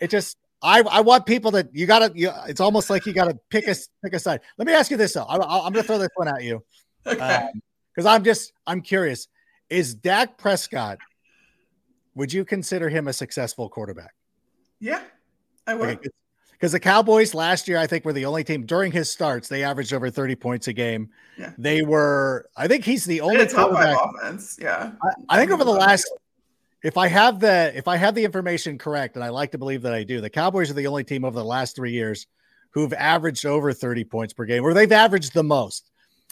It 0.00 0.10
just 0.10 0.36
I, 0.62 0.82
I 0.82 1.00
want 1.00 1.26
people 1.26 1.52
that 1.52 1.68
you 1.72 1.86
gotta 1.86 2.12
you, 2.14 2.30
it's 2.46 2.60
almost 2.60 2.90
like 2.90 3.06
you 3.06 3.12
gotta 3.12 3.38
pick 3.50 3.66
a 3.68 3.74
pick 4.02 4.14
a 4.14 4.18
side. 4.18 4.40
Let 4.58 4.66
me 4.66 4.74
ask 4.74 4.90
you 4.90 4.96
this 4.96 5.12
though. 5.12 5.24
I, 5.24 5.66
am 5.66 5.72
gonna 5.72 5.82
throw 5.82 5.98
this 5.98 6.08
one 6.16 6.28
at 6.28 6.42
you 6.42 6.62
because 7.04 7.50
um, 7.98 8.06
I'm 8.06 8.24
just 8.24 8.52
I'm 8.66 8.80
curious. 8.80 9.28
Is 9.70 9.94
Dak 9.94 10.38
Prescott? 10.38 10.98
Would 12.14 12.32
you 12.32 12.44
consider 12.44 12.88
him 12.88 13.08
a 13.08 13.12
successful 13.12 13.68
quarterback? 13.68 14.14
Yeah, 14.80 15.00
I 15.66 15.74
would. 15.74 15.88
Okay, 15.88 16.08
because 16.62 16.70
the 16.70 16.78
Cowboys 16.78 17.34
last 17.34 17.66
year, 17.66 17.76
I 17.76 17.88
think, 17.88 18.04
were 18.04 18.12
the 18.12 18.24
only 18.24 18.44
team 18.44 18.64
during 18.64 18.92
his 18.92 19.10
starts. 19.10 19.48
They 19.48 19.64
averaged 19.64 19.92
over 19.92 20.10
30 20.10 20.36
points 20.36 20.68
a 20.68 20.72
game. 20.72 21.10
Yeah. 21.36 21.50
They 21.58 21.82
were, 21.82 22.48
I 22.56 22.68
think 22.68 22.84
he's 22.84 23.04
the 23.04 23.20
only 23.20 23.48
quarterback. 23.48 23.98
offense. 24.00 24.58
Yeah. 24.62 24.92
I, 25.02 25.08
I 25.28 25.38
think 25.40 25.50
over 25.50 25.64
the 25.64 25.72
last, 25.72 26.08
if 26.84 26.96
I 26.96 27.08
have 27.08 27.40
the, 27.40 27.72
if 27.74 27.88
I 27.88 27.96
have 27.96 28.14
the 28.14 28.24
information 28.24 28.78
correct, 28.78 29.16
and 29.16 29.24
I 29.24 29.30
like 29.30 29.50
to 29.50 29.58
believe 29.58 29.82
that 29.82 29.92
I 29.92 30.04
do, 30.04 30.20
the 30.20 30.30
Cowboys 30.30 30.70
are 30.70 30.74
the 30.74 30.86
only 30.86 31.02
team 31.02 31.24
over 31.24 31.36
the 31.36 31.44
last 31.44 31.74
three 31.74 31.90
years 31.90 32.28
who've 32.70 32.92
averaged 32.92 33.44
over 33.44 33.72
30 33.72 34.04
points 34.04 34.32
per 34.32 34.44
game, 34.44 34.62
or 34.62 34.72
they've 34.72 34.92
averaged 34.92 35.34
the 35.34 35.42
most. 35.42 35.90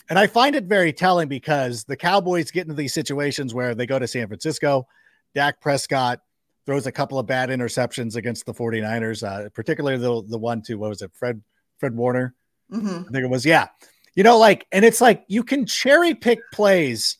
And 0.09 0.17
I 0.17 0.27
find 0.27 0.55
it 0.55 0.63
very 0.63 0.93
telling 0.93 1.27
because 1.27 1.83
the 1.83 1.97
Cowboys 1.97 2.51
get 2.51 2.61
into 2.61 2.73
these 2.73 2.93
situations 2.93 3.53
where 3.53 3.75
they 3.75 3.85
go 3.85 3.99
to 3.99 4.07
San 4.07 4.27
Francisco, 4.27 4.87
Dak 5.35 5.61
Prescott 5.61 6.19
throws 6.65 6.85
a 6.85 6.91
couple 6.91 7.19
of 7.19 7.25
bad 7.25 7.49
interceptions 7.49 8.15
against 8.15 8.45
the 8.45 8.53
49ers, 8.53 9.27
uh, 9.27 9.49
particularly 9.49 9.97
the 9.97 10.23
the 10.27 10.37
one 10.37 10.61
to 10.63 10.75
what 10.75 10.89
was 10.89 11.01
it, 11.01 11.11
Fred 11.13 11.41
Fred 11.77 11.95
Warner? 11.95 12.35
Mm-hmm. 12.71 13.03
I 13.07 13.11
think 13.11 13.23
it 13.23 13.29
was, 13.29 13.45
yeah. 13.45 13.67
You 14.15 14.23
know, 14.23 14.37
like, 14.37 14.67
and 14.71 14.83
it's 14.85 15.01
like 15.01 15.23
you 15.27 15.43
can 15.43 15.65
cherry 15.65 16.13
pick 16.13 16.39
plays, 16.53 17.17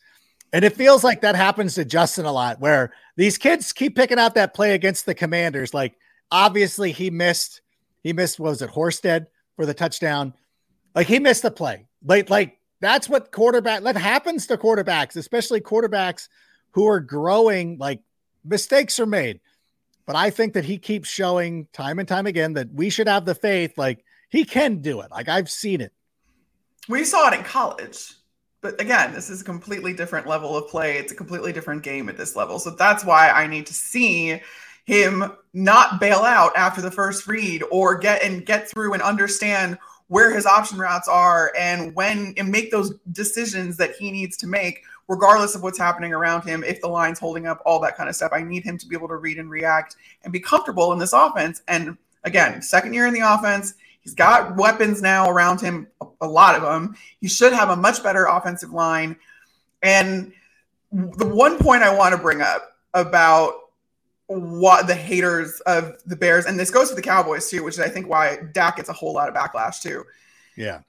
and 0.53 0.63
it 0.65 0.75
feels 0.75 1.03
like 1.03 1.21
that 1.21 1.35
happens 1.35 1.75
to 1.75 1.85
Justin 1.85 2.25
a 2.25 2.31
lot, 2.31 2.59
where 2.59 2.93
these 3.15 3.37
kids 3.37 3.71
keep 3.71 3.95
picking 3.95 4.19
out 4.19 4.35
that 4.35 4.53
play 4.53 4.73
against 4.73 5.05
the 5.05 5.15
Commanders. 5.15 5.73
Like, 5.73 5.95
obviously, 6.31 6.91
he 6.91 7.09
missed, 7.09 7.61
he 8.03 8.13
missed, 8.13 8.39
what 8.39 8.49
was 8.49 8.61
it, 8.61 8.69
Horsted 8.69 9.27
for 9.55 9.65
the 9.65 9.73
touchdown? 9.73 10.33
Like, 10.93 11.07
he 11.07 11.19
missed 11.19 11.43
the 11.43 11.51
play. 11.51 11.87
Like, 12.05 12.29
like 12.29 12.57
that's 12.81 13.07
what 13.07 13.31
quarterback 13.31 13.83
that 13.83 13.95
happens 13.95 14.47
to 14.47 14.57
quarterbacks, 14.57 15.15
especially 15.15 15.61
quarterbacks 15.61 16.27
who 16.71 16.87
are 16.87 16.99
growing 16.99 17.77
like 17.77 18.01
mistakes 18.43 18.99
are 18.99 19.05
made. 19.05 19.39
But 20.05 20.15
I 20.15 20.29
think 20.29 20.53
that 20.53 20.65
he 20.65 20.77
keeps 20.77 21.09
showing 21.09 21.67
time 21.73 21.99
and 21.99 22.07
time 22.07 22.25
again 22.25 22.53
that 22.53 22.73
we 22.73 22.89
should 22.89 23.07
have 23.07 23.25
the 23.25 23.35
faith, 23.35 23.77
like 23.77 24.03
he 24.29 24.43
can 24.43 24.81
do 24.81 25.01
it. 25.01 25.11
Like 25.11 25.29
I've 25.29 25.49
seen 25.49 25.81
it. 25.81 25.93
We 26.89 27.05
saw 27.05 27.29
it 27.29 27.37
in 27.37 27.43
college. 27.43 28.13
But 28.61 28.79
again, 28.79 29.13
this 29.13 29.29
is 29.29 29.41
a 29.41 29.45
completely 29.45 29.93
different 29.93 30.27
level 30.27 30.55
of 30.55 30.67
play. 30.67 30.97
It's 30.97 31.11
a 31.11 31.15
completely 31.15 31.51
different 31.51 31.83
game 31.83 32.09
at 32.09 32.17
this 32.17 32.35
level. 32.35 32.59
So 32.59 32.71
that's 32.71 33.03
why 33.03 33.29
I 33.29 33.47
need 33.47 33.65
to 33.67 33.73
see 33.73 34.41
him 34.85 35.31
not 35.53 35.99
bail 35.99 36.19
out 36.19 36.55
after 36.55 36.81
the 36.81 36.91
first 36.91 37.27
read 37.27 37.63
or 37.71 37.97
get 37.97 38.23
and 38.23 38.45
get 38.45 38.69
through 38.69 38.93
and 38.93 39.01
understand 39.01 39.77
where 40.07 40.33
his 40.33 40.45
option 40.45 40.77
routes 40.77 41.07
are 41.07 41.53
and 41.57 41.95
when 41.95 42.33
and 42.37 42.49
make 42.49 42.69
those 42.71 42.93
decisions 43.11 43.77
that 43.77 43.95
he 43.95 44.11
needs 44.11 44.35
to 44.37 44.47
make 44.47 44.83
regardless 45.07 45.55
of 45.55 45.63
what's 45.63 45.77
happening 45.77 46.13
around 46.13 46.43
him, 46.43 46.63
if 46.63 46.81
the 46.81 46.87
line's 46.87 47.19
holding 47.19 47.47
up, 47.47 47.61
all 47.65 47.79
that 47.81 47.97
kind 47.97 48.09
of 48.09 48.15
stuff. 48.15 48.31
I 48.33 48.41
need 48.41 48.63
him 48.63 48.77
to 48.77 48.87
be 48.87 48.95
able 48.95 49.07
to 49.09 49.17
read 49.17 49.37
and 49.37 49.49
react 49.49 49.95
and 50.23 50.31
be 50.31 50.39
comfortable 50.39 50.93
in 50.93 50.99
this 50.99 51.13
offense. 51.13 51.61
And 51.67 51.97
again, 52.23 52.61
second 52.61 52.93
year 52.93 53.07
in 53.07 53.13
the 53.13 53.19
offense, 53.19 53.75
he's 54.01 54.13
got 54.13 54.55
weapons 54.55 55.01
now 55.01 55.29
around 55.29 55.61
him, 55.61 55.87
a 56.21 56.27
lot 56.27 56.55
of 56.55 56.61
them. 56.61 56.95
He 57.19 57.27
should 57.27 57.53
have 57.53 57.69
a 57.69 57.75
much 57.75 58.03
better 58.03 58.25
offensive 58.25 58.71
line. 58.71 59.15
And 59.83 60.31
the 60.91 61.27
one 61.27 61.57
point 61.57 61.83
I 61.83 61.93
want 61.93 62.13
to 62.15 62.21
bring 62.21 62.41
up 62.41 62.77
about 62.93 63.53
what 64.27 64.87
the 64.87 64.95
haters 64.95 65.59
of 65.61 66.01
the 66.05 66.15
Bears, 66.15 66.45
and 66.45 66.57
this 66.57 66.71
goes 66.71 66.89
to 66.89 66.95
the 66.95 67.01
Cowboys 67.01 67.49
too, 67.49 67.63
which 67.63 67.75
is 67.75 67.79
I 67.81 67.89
think 67.89 68.07
why 68.07 68.37
Dak 68.53 68.77
gets 68.77 68.89
a 68.89 68.93
whole 68.93 69.13
lot 69.13 69.27
of 69.27 69.35
backlash 69.35 69.81
too. 69.81 70.05
Yeah 70.55 70.81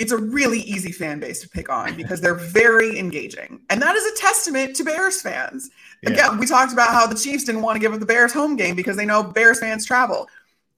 it's 0.00 0.12
a 0.12 0.16
really 0.16 0.60
easy 0.60 0.92
fan 0.92 1.20
base 1.20 1.42
to 1.42 1.48
pick 1.48 1.68
on 1.68 1.94
because 1.94 2.22
they're 2.22 2.34
very 2.34 2.98
engaging. 2.98 3.60
And 3.68 3.82
that 3.82 3.94
is 3.94 4.06
a 4.06 4.16
testament 4.16 4.74
to 4.76 4.84
Bears 4.84 5.20
fans. 5.20 5.70
Yeah. 6.02 6.10
Again, 6.10 6.38
we 6.38 6.46
talked 6.46 6.72
about 6.72 6.88
how 6.88 7.06
the 7.06 7.14
Chiefs 7.14 7.44
didn't 7.44 7.60
want 7.60 7.76
to 7.76 7.80
give 7.80 7.92
up 7.92 8.00
the 8.00 8.06
Bears 8.06 8.32
home 8.32 8.56
game 8.56 8.74
because 8.74 8.96
they 8.96 9.04
know 9.04 9.22
Bears 9.22 9.60
fans 9.60 9.84
travel. 9.84 10.26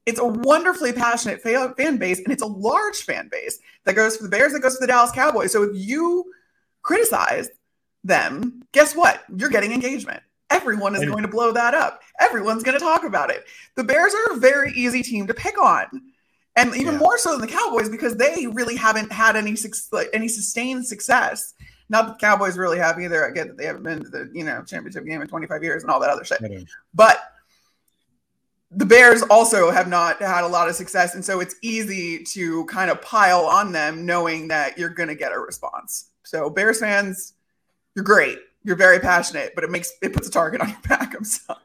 it's 0.06 0.18
a 0.18 0.26
wonderfully 0.26 0.92
passionate 0.92 1.40
fan 1.40 1.96
base 1.96 2.18
and 2.18 2.32
it's 2.32 2.42
a 2.42 2.46
large 2.46 3.02
fan 3.02 3.28
base 3.30 3.60
that 3.84 3.94
goes 3.94 4.16
for 4.16 4.24
the 4.24 4.28
Bears, 4.28 4.52
that 4.52 4.60
goes 4.60 4.76
for 4.76 4.80
the 4.80 4.88
Dallas 4.88 5.12
Cowboys. 5.12 5.52
So 5.52 5.62
if 5.62 5.70
you 5.74 6.24
criticize 6.82 7.48
them, 8.02 8.62
guess 8.72 8.96
what? 8.96 9.22
You're 9.36 9.50
getting 9.50 9.72
engagement. 9.72 10.22
Everyone 10.50 10.94
is 10.94 11.04
going 11.04 11.22
to 11.22 11.28
blow 11.28 11.52
that 11.52 11.74
up. 11.74 12.02
Everyone's 12.20 12.62
going 12.62 12.78
to 12.78 12.84
talk 12.84 13.04
about 13.04 13.30
it. 13.30 13.44
The 13.76 13.84
Bears 13.84 14.12
are 14.12 14.32
a 14.32 14.36
very 14.36 14.72
easy 14.72 15.02
team 15.02 15.26
to 15.28 15.34
pick 15.34 15.60
on. 15.62 15.86
And 16.56 16.74
even 16.76 16.94
yeah. 16.94 16.98
more 16.98 17.16
so 17.16 17.32
than 17.32 17.40
the 17.40 17.46
Cowboys 17.46 17.88
because 17.88 18.16
they 18.16 18.46
really 18.46 18.76
haven't 18.76 19.10
had 19.10 19.36
any 19.36 19.56
like, 19.90 20.10
any 20.12 20.28
sustained 20.28 20.86
success. 20.86 21.54
Not 21.88 22.06
that 22.06 22.18
the 22.18 22.26
Cowboys 22.26 22.58
really 22.58 22.78
have 22.78 23.00
either. 23.00 23.26
I 23.26 23.30
get 23.30 23.48
that 23.48 23.56
they 23.56 23.66
haven't 23.66 23.82
been 23.82 24.02
to 24.04 24.08
the 24.08 24.30
you 24.34 24.44
know 24.44 24.62
championship 24.62 25.06
game 25.06 25.22
in 25.22 25.28
25 25.28 25.62
years 25.62 25.82
and 25.82 25.90
all 25.90 26.00
that 26.00 26.10
other 26.10 26.24
shit. 26.24 26.42
But 26.94 27.22
the 28.70 28.86
Bears 28.86 29.22
also 29.22 29.70
have 29.70 29.88
not 29.88 30.20
had 30.20 30.44
a 30.44 30.48
lot 30.48 30.68
of 30.68 30.74
success, 30.74 31.14
and 31.14 31.24
so 31.24 31.40
it's 31.40 31.56
easy 31.62 32.24
to 32.24 32.64
kind 32.66 32.90
of 32.90 33.00
pile 33.02 33.44
on 33.44 33.72
them, 33.72 34.06
knowing 34.06 34.48
that 34.48 34.78
you're 34.78 34.88
going 34.88 35.08
to 35.08 35.14
get 35.14 35.32
a 35.32 35.38
response. 35.38 36.10
So 36.22 36.48
Bears 36.48 36.80
fans, 36.80 37.34
you're 37.94 38.04
great. 38.04 38.38
You're 38.64 38.76
very 38.76 38.98
passionate, 38.98 39.54
but 39.54 39.64
it 39.64 39.70
makes 39.70 39.92
it 40.02 40.12
puts 40.12 40.28
a 40.28 40.30
target 40.30 40.60
on 40.60 40.68
your 40.68 40.80
back. 40.88 41.14
I'm 41.14 41.24
sorry. 41.24 41.58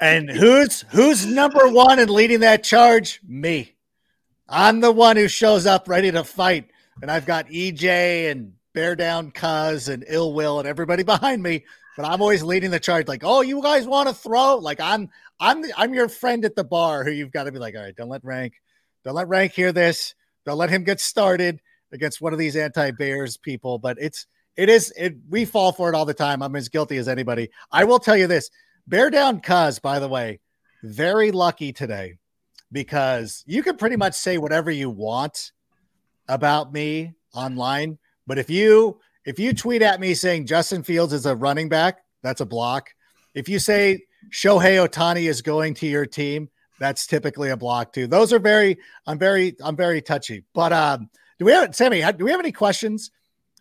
And 0.00 0.30
who's 0.30 0.82
who's 0.90 1.26
number 1.26 1.68
one 1.68 1.98
and 1.98 2.10
leading 2.10 2.40
that 2.40 2.64
charge? 2.64 3.20
Me. 3.26 3.73
I'm 4.48 4.80
the 4.80 4.92
one 4.92 5.16
who 5.16 5.28
shows 5.28 5.64
up 5.64 5.88
ready 5.88 6.10
to 6.12 6.22
fight, 6.22 6.70
and 7.00 7.10
I've 7.10 7.24
got 7.24 7.48
EJ 7.48 8.30
and 8.30 8.52
Bear 8.74 8.94
Down 8.94 9.30
Cuz 9.30 9.88
and 9.88 10.04
Ill 10.06 10.34
Will 10.34 10.58
and 10.58 10.68
everybody 10.68 11.02
behind 11.02 11.42
me. 11.42 11.64
But 11.96 12.06
I'm 12.06 12.20
always 12.20 12.42
leading 12.42 12.70
the 12.70 12.80
charge, 12.80 13.08
like, 13.08 13.22
oh, 13.24 13.40
you 13.40 13.62
guys 13.62 13.86
want 13.86 14.08
to 14.08 14.14
throw? 14.14 14.56
Like 14.56 14.80
I'm 14.80 15.08
I'm 15.40 15.64
I'm 15.76 15.94
your 15.94 16.08
friend 16.08 16.44
at 16.44 16.56
the 16.56 16.64
bar 16.64 17.04
who 17.04 17.10
you've 17.10 17.32
got 17.32 17.44
to 17.44 17.52
be 17.52 17.58
like, 17.58 17.74
all 17.74 17.82
right, 17.82 17.96
don't 17.96 18.08
let 18.08 18.24
rank, 18.24 18.54
don't 19.04 19.14
let 19.14 19.28
rank 19.28 19.52
hear 19.52 19.72
this. 19.72 20.14
Don't 20.44 20.58
let 20.58 20.70
him 20.70 20.84
get 20.84 21.00
started 21.00 21.60
against 21.90 22.20
one 22.20 22.34
of 22.34 22.38
these 22.38 22.56
anti-Bears 22.56 23.38
people. 23.38 23.78
But 23.78 23.96
it's 23.98 24.26
it 24.56 24.68
is 24.68 24.92
it 24.96 25.14
we 25.30 25.46
fall 25.46 25.72
for 25.72 25.88
it 25.88 25.94
all 25.94 26.04
the 26.04 26.12
time. 26.12 26.42
I'm 26.42 26.56
as 26.56 26.68
guilty 26.68 26.98
as 26.98 27.08
anybody. 27.08 27.48
I 27.72 27.84
will 27.84 27.98
tell 27.98 28.16
you 28.16 28.26
this. 28.26 28.50
Bear 28.86 29.08
down 29.08 29.40
cuz, 29.40 29.78
by 29.78 30.00
the 30.00 30.08
way, 30.08 30.40
very 30.82 31.30
lucky 31.30 31.72
today 31.72 32.18
because 32.74 33.44
you 33.46 33.62
can 33.62 33.76
pretty 33.76 33.94
much 33.94 34.14
say 34.14 34.36
whatever 34.36 34.70
you 34.70 34.90
want 34.90 35.52
about 36.28 36.72
me 36.72 37.14
online. 37.32 37.96
But 38.26 38.36
if 38.36 38.50
you 38.50 38.98
if 39.24 39.38
you 39.38 39.54
tweet 39.54 39.80
at 39.80 40.00
me 40.00 40.12
saying 40.12 40.46
Justin 40.46 40.82
Fields 40.82 41.12
is 41.12 41.24
a 41.24 41.36
running 41.36 41.70
back, 41.70 42.00
that's 42.22 42.42
a 42.42 42.46
block. 42.46 42.90
If 43.32 43.48
you 43.48 43.60
say 43.60 44.02
Shohei 44.30 44.86
Ohtani 44.86 45.28
is 45.28 45.40
going 45.40 45.74
to 45.74 45.86
your 45.86 46.04
team, 46.04 46.50
that's 46.80 47.06
typically 47.06 47.50
a 47.50 47.56
block 47.56 47.92
too. 47.92 48.08
Those 48.08 48.32
are 48.32 48.40
very, 48.40 48.76
I'm 49.06 49.18
very, 49.18 49.54
I'm 49.62 49.76
very 49.76 50.02
touchy. 50.02 50.42
But 50.52 50.72
um, 50.72 51.08
do 51.38 51.44
we 51.44 51.52
have 51.52 51.74
Sammy? 51.76 52.02
Do 52.18 52.24
we 52.24 52.32
have 52.32 52.40
any 52.40 52.52
questions? 52.52 53.12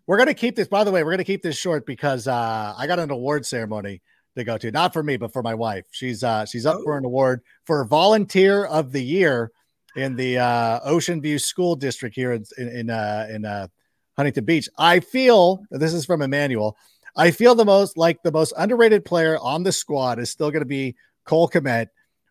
We're 0.08 0.18
gonna 0.18 0.34
keep 0.34 0.56
this. 0.56 0.68
By 0.68 0.84
the 0.84 0.92
way, 0.92 1.04
we're 1.04 1.12
gonna 1.12 1.24
keep 1.24 1.44
this 1.44 1.56
short 1.56 1.86
because 1.86 2.28
uh, 2.28 2.74
I 2.76 2.88
got 2.88 2.98
an 2.98 3.12
award 3.12 3.46
ceremony 3.46 4.02
to 4.36 4.44
go 4.44 4.58
to, 4.58 4.72
not 4.72 4.94
for 4.94 5.04
me, 5.04 5.18
but 5.18 5.32
for 5.32 5.44
my 5.44 5.54
wife. 5.54 5.86
She's 5.92 6.24
uh, 6.24 6.46
she's 6.46 6.66
up 6.66 6.78
oh. 6.80 6.84
for 6.84 6.98
an 6.98 7.06
award 7.06 7.42
for 7.66 7.84
volunteer 7.86 8.66
of 8.66 8.92
the 8.92 9.04
year 9.04 9.52
in 9.96 10.16
the 10.16 10.40
uh, 10.40 10.80
Ocean 10.84 11.22
View 11.22 11.40
School 11.40 11.76
District 11.76 12.16
here 12.16 12.34
in 12.34 12.46
in 12.58 12.90
uh, 12.90 13.28
in 13.30 13.46
uh, 13.46 13.68
Huntington 14.16 14.46
Beach. 14.46 14.70
I 14.78 15.00
feel 15.00 15.64
this 15.72 15.94
is 15.94 16.06
from 16.06 16.22
Emmanuel. 16.22 16.78
I 17.16 17.32
feel 17.32 17.56
the 17.56 17.66
most 17.66 17.98
like 17.98 18.24
the 18.24 18.32
most 18.32 18.54
underrated 18.58 19.06
player 19.06 19.38
on 19.40 19.64
the 19.64 19.72
squad 19.72 20.20
is 20.20 20.32
still 20.32 20.52
going 20.52 20.62
to 20.62 20.66
be 20.66 20.96
Cole 21.26 21.48
Kmet. 21.48 21.88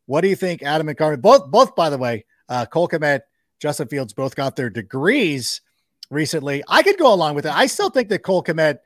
What 0.07 0.23
do 0.23 0.29
you 0.29 0.37
think, 0.37 0.62
Adam 0.62 0.88
and 0.88 0.99
Carmen? 0.99 1.21
Both, 1.21 1.51
both, 1.51 1.77
by 1.77 1.88
the 1.88 1.99
way, 1.99 2.25
uh, 2.49 2.67
Cole 2.67 2.88
Kmet, 2.88 3.21
Justin 3.61 3.87
Fields 3.87 4.12
both 4.12 4.35
got 4.35 4.57
their 4.57 4.69
degrees 4.69 5.61
recently. 6.11 6.65
I 6.67 6.83
could 6.83 6.99
go 6.99 7.15
along 7.15 7.37
with 7.37 7.47
it. 7.47 7.55
I 7.55 7.67
still 7.67 7.91
think 7.91 8.09
that 8.09 8.25
Cole 8.25 8.43
Kmet 8.43 8.79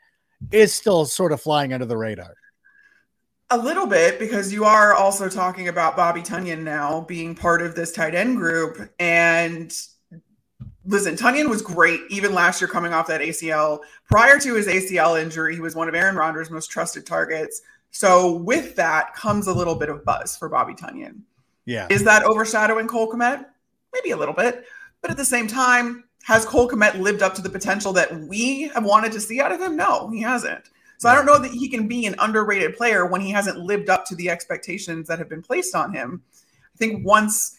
is 0.53 0.75
still 0.75 1.07
sort 1.07 1.33
of 1.33 1.41
flying 1.41 1.73
under 1.73 1.87
the 1.87 1.97
radar. 1.97 2.35
A 3.51 3.57
little 3.57 3.87
bit 3.87 4.19
because 4.19 4.53
you 4.53 4.65
are 4.65 4.93
also 4.93 5.29
talking 5.29 5.69
about 5.69 5.97
Bobby 5.97 6.21
Tonyan 6.21 6.63
now 6.63 7.03
being 7.03 7.35
part 7.35 7.63
of 7.63 7.77
this 7.77 7.93
tight 7.93 8.15
end 8.15 8.37
group. 8.37 8.91
And 8.99 9.73
listen, 10.85 11.17
Tonyan 11.17 11.49
was 11.49 11.63
great 11.63 12.01
even 12.11 12.35
last 12.35 12.61
year 12.61 12.67
coming 12.67 12.93
off 12.93 13.07
that 13.07 13.21
ACL. 13.21 13.81
Prior 14.09 14.39
to 14.41 14.55
his 14.55 14.67
ACL 14.67 15.21
injury, 15.21 15.55
he 15.55 15.61
was 15.61 15.77
one 15.77 15.89
of 15.89 15.95
Aaron 15.95 16.17
Rodgers' 16.17 16.51
most 16.51 16.71
trusted 16.71 17.07
targets. 17.07 17.63
So 17.93 18.33
with 18.33 18.75
that 18.77 19.15
comes 19.15 19.47
a 19.47 19.55
little 19.55 19.77
bit 19.77 19.91
of 19.91 20.05
buzz 20.05 20.37
for 20.37 20.49
Bobby 20.49 20.75
Tonyan. 20.75 21.21
Yeah. 21.67 21.87
Is 21.89 22.03
that 22.05 22.25
overshadowing 22.25 22.89
Cole 22.89 23.13
Kmet? 23.13 23.45
Maybe 23.93 24.11
a 24.11 24.17
little 24.17 24.35
bit. 24.35 24.65
But 25.03 25.11
at 25.11 25.17
the 25.17 25.25
same 25.25 25.47
time, 25.47 26.05
has 26.25 26.45
Cole 26.45 26.69
Kmet 26.69 26.99
lived 26.99 27.23
up 27.23 27.35
to 27.35 27.43
the 27.43 27.49
potential 27.49 27.93
that 27.93 28.13
we 28.23 28.63
have 28.75 28.85
wanted 28.85 29.13
to 29.13 29.21
see 29.21 29.41
out 29.41 29.53
of 29.53 29.61
him? 29.61 29.77
No, 29.77 30.09
he 30.09 30.21
hasn't. 30.21 30.69
So 30.99 31.09
yeah. 31.09 31.13
I 31.13 31.17
don't 31.17 31.27
know 31.27 31.39
that 31.39 31.51
he 31.51 31.69
can 31.69 31.87
be 31.87 32.07
an 32.07 32.15
underrated 32.19 32.77
player 32.77 33.07
when 33.07 33.21
he 33.21 33.31
hasn't 33.31 33.59
lived 33.59 33.91
up 33.91 34.05
to 34.07 34.15
the 34.15 34.31
expectations 34.31 35.09
that 35.09 35.19
have 35.19 35.29
been 35.29 35.43
placed 35.43 35.75
on 35.75 35.93
him. 35.93 36.23
I 36.75 36.79
think 36.79 37.05
once 37.05 37.57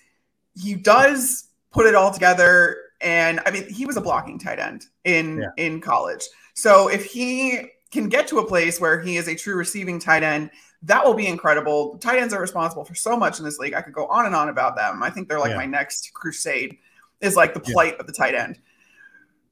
he 0.55 0.75
does 0.75 1.49
put 1.71 1.85
it 1.85 1.95
all 1.95 2.11
together 2.11 2.77
and 3.01 3.39
I 3.45 3.51
mean, 3.51 3.69
he 3.69 3.85
was 3.85 3.97
a 3.97 4.01
blocking 4.01 4.39
tight 4.39 4.59
end 4.59 4.85
in 5.03 5.41
yeah. 5.41 5.65
in 5.65 5.81
college. 5.81 6.23
So 6.55 6.87
if 6.87 7.05
he 7.05 7.69
can 7.91 8.09
get 8.09 8.27
to 8.29 8.39
a 8.39 8.45
place 8.45 8.81
where 8.81 8.99
he 8.99 9.17
is 9.17 9.27
a 9.27 9.35
true 9.35 9.55
receiving 9.55 9.99
tight 9.99 10.23
end, 10.23 10.49
that 10.83 11.05
will 11.05 11.13
be 11.13 11.27
incredible. 11.27 11.97
Tight 11.99 12.19
ends 12.19 12.33
are 12.33 12.41
responsible 12.41 12.85
for 12.85 12.95
so 12.95 13.15
much 13.15 13.39
in 13.39 13.45
this 13.45 13.59
league. 13.59 13.73
I 13.73 13.81
could 13.81 13.93
go 13.93 14.07
on 14.07 14.25
and 14.25 14.35
on 14.35 14.49
about 14.49 14.75
them. 14.75 15.03
I 15.03 15.09
think 15.09 15.27
they're 15.27 15.39
like 15.39 15.51
yeah. 15.51 15.57
my 15.57 15.65
next 15.65 16.11
crusade 16.13 16.77
is 17.21 17.35
like 17.35 17.53
the 17.53 17.59
plight 17.59 17.97
of 17.99 18.07
the 18.07 18.13
tight 18.13 18.35
end. 18.35 18.59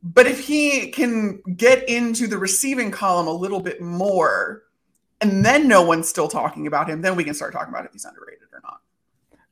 But 0.06 0.28
if 0.28 0.39
he 0.39 0.91
can 0.91 1.41
get 1.58 1.89
into 1.89 2.28
the 2.28 2.38
receiving 2.38 2.91
column 2.91 3.28
a 3.28 3.34
little 3.34 3.60
bit 3.60 3.82
more, 3.82 4.62
and 5.20 5.44
then 5.44 5.68
no 5.68 5.82
one's 5.82 6.08
still 6.08 6.28
talking 6.28 6.68
about 6.68 6.88
him, 6.88 7.02
then 7.02 7.15
we 7.15 7.24
can 7.24 7.34
start 7.34 7.54
talking 7.54 7.74
about 7.74 7.86
if 7.86 7.91
he's 7.91 8.06
underrated 8.06 8.48
or 8.54 8.62
not. 8.63 8.82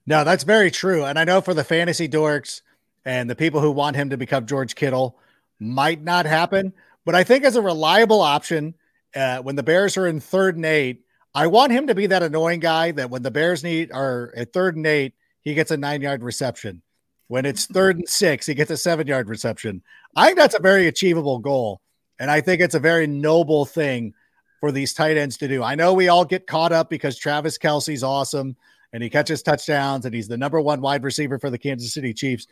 No, 0.06 0.24
that's 0.24 0.44
very 0.44 0.70
true. 0.70 1.06
And 1.06 1.18
I 1.18 1.24
know 1.24 1.42
for 1.42 1.56
the 1.56 1.64
fantasy 1.64 2.08
dorks, 2.08 2.62
and 3.04 3.28
the 3.28 3.36
people 3.36 3.62
who 3.62 3.72
want 3.72 3.96
him 3.96 4.12
to 4.12 4.18
become 4.18 4.46
George 4.46 4.76
Kittle 4.76 5.18
might 5.60 6.04
not 6.04 6.28
happen. 6.28 6.72
But 7.04 7.16
I 7.16 7.24
think 7.24 7.44
as 7.46 7.56
a 7.56 7.62
reliable 7.62 8.22
option, 8.22 8.76
uh, 9.16 9.40
when 9.40 9.56
the 9.56 9.64
Bears 9.64 9.98
are 9.98 10.08
in 10.08 10.20
third 10.20 10.56
and 10.56 10.66
eight, 10.66 11.04
I 11.34 11.48
want 11.48 11.72
him 11.72 11.88
to 11.88 11.96
be 11.96 12.06
that 12.08 12.22
annoying 12.22 12.60
guy 12.60 12.92
that 12.92 13.10
when 13.10 13.24
the 13.24 13.32
Bears 13.32 13.64
need 13.64 13.92
are 13.92 14.32
at 14.38 14.54
third 14.54 14.76
and 14.76 14.86
eight, 14.86 15.16
he 15.42 15.56
gets 15.56 15.72
a 15.72 15.78
nine 15.78 16.02
yard 16.02 16.22
reception. 16.22 16.84
When 17.28 17.46
it's 17.46 17.66
third 17.66 17.98
and 17.98 18.08
six, 18.08 18.46
he 18.46 18.54
gets 18.54 18.72
a 18.72 18.78
seven 18.78 19.08
yard 19.08 19.30
reception. 19.30 19.82
I 20.16 20.28
think 20.28 20.38
that's 20.38 20.56
a 20.56 20.62
very 20.62 20.88
achievable 20.88 21.40
goal. 21.40 21.82
And 22.20 22.30
I 22.30 22.42
think 22.42 22.62
it's 22.62 22.76
a 22.76 22.80
very 22.80 23.08
noble 23.08 23.66
thing 23.66 24.14
for 24.60 24.72
these 24.72 24.94
tight 24.94 25.18
ends 25.18 25.38
to 25.38 25.48
do. 25.48 25.64
I 25.64 25.76
know 25.76 25.94
we 25.94 26.08
all 26.08 26.26
get 26.26 26.48
caught 26.48 26.72
up 26.72 26.90
because 26.90 27.18
Travis 27.18 27.58
Kelce's 27.58 28.04
awesome 28.04 28.56
and 28.94 29.02
he 29.02 29.10
catches 29.10 29.42
touchdowns 29.42 30.06
and 30.06 30.14
he's 30.14 30.28
the 30.28 30.38
number 30.38 30.62
one 30.62 30.80
wide 30.80 31.04
receiver 31.04 31.40
for 31.40 31.50
the 31.50 31.58
Kansas 31.58 31.94
City 31.94 32.14
Chiefs. 32.14 32.48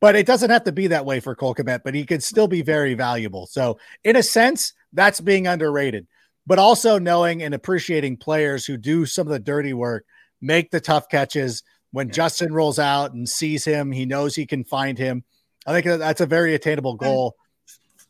But 0.00 0.16
it 0.16 0.26
doesn't 0.26 0.50
have 0.50 0.64
to 0.64 0.72
be 0.72 0.88
that 0.88 1.06
way 1.06 1.20
for 1.20 1.36
Cole 1.36 1.54
Kmet, 1.54 1.82
but 1.84 1.94
he 1.94 2.04
could 2.04 2.24
still 2.24 2.48
be 2.48 2.62
very 2.62 2.94
valuable. 2.94 3.46
So, 3.46 3.78
in 4.02 4.16
a 4.16 4.22
sense, 4.22 4.72
that's 4.92 5.20
being 5.20 5.46
underrated. 5.46 6.08
But 6.44 6.58
also 6.58 6.98
knowing 6.98 7.44
and 7.44 7.54
appreciating 7.54 8.16
players 8.16 8.66
who 8.66 8.76
do 8.76 9.06
some 9.06 9.28
of 9.28 9.32
the 9.32 9.38
dirty 9.38 9.74
work, 9.74 10.04
make 10.40 10.72
the 10.72 10.80
tough 10.80 11.08
catches. 11.08 11.62
When 11.92 12.08
yeah. 12.08 12.14
Justin 12.14 12.52
rolls 12.52 12.78
out 12.78 13.12
and 13.12 13.28
sees 13.28 13.64
him, 13.64 13.92
he 13.92 14.04
knows 14.04 14.34
he 14.34 14.46
can 14.46 14.64
find 14.64 14.98
him. 14.98 15.24
I 15.66 15.72
think 15.72 15.98
that's 16.00 16.20
a 16.20 16.26
very 16.26 16.54
attainable 16.54 16.94
goal. 16.94 17.36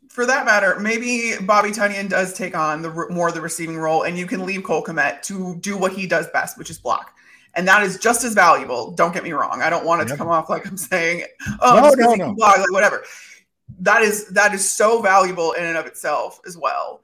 For 0.08 0.26
that 0.26 0.44
matter, 0.44 0.78
maybe 0.78 1.34
Bobby 1.42 1.70
Tonyan 1.70 2.08
does 2.08 2.34
take 2.34 2.56
on 2.56 2.82
the 2.82 3.08
more 3.10 3.32
the 3.32 3.40
receiving 3.40 3.76
role, 3.76 4.02
and 4.02 4.16
you 4.18 4.26
can 4.26 4.44
leave 4.44 4.62
Cole 4.62 4.82
Kmet 4.82 5.22
to 5.22 5.56
do 5.56 5.76
what 5.76 5.92
he 5.92 6.06
does 6.06 6.28
best, 6.28 6.58
which 6.58 6.70
is 6.70 6.78
block 6.78 7.14
and 7.54 7.68
that 7.68 7.82
is 7.82 7.98
just 7.98 8.24
as 8.24 8.34
valuable. 8.34 8.92
Don't 8.92 9.12
get 9.12 9.24
me 9.24 9.32
wrong. 9.32 9.60
I 9.62 9.70
don't 9.70 9.84
want 9.84 10.02
it 10.02 10.08
to 10.08 10.16
come 10.16 10.28
off 10.28 10.48
like 10.48 10.66
I'm 10.66 10.76
saying, 10.76 11.24
oh, 11.60 11.92
no, 11.96 12.04
no, 12.04 12.14
no. 12.14 12.34
Blog, 12.34 12.58
like 12.58 12.72
whatever. 12.72 13.04
That 13.80 14.02
is 14.02 14.26
that 14.28 14.54
is 14.54 14.68
so 14.68 15.00
valuable 15.00 15.52
in 15.52 15.64
and 15.64 15.76
of 15.76 15.86
itself 15.86 16.40
as 16.46 16.56
well. 16.56 17.02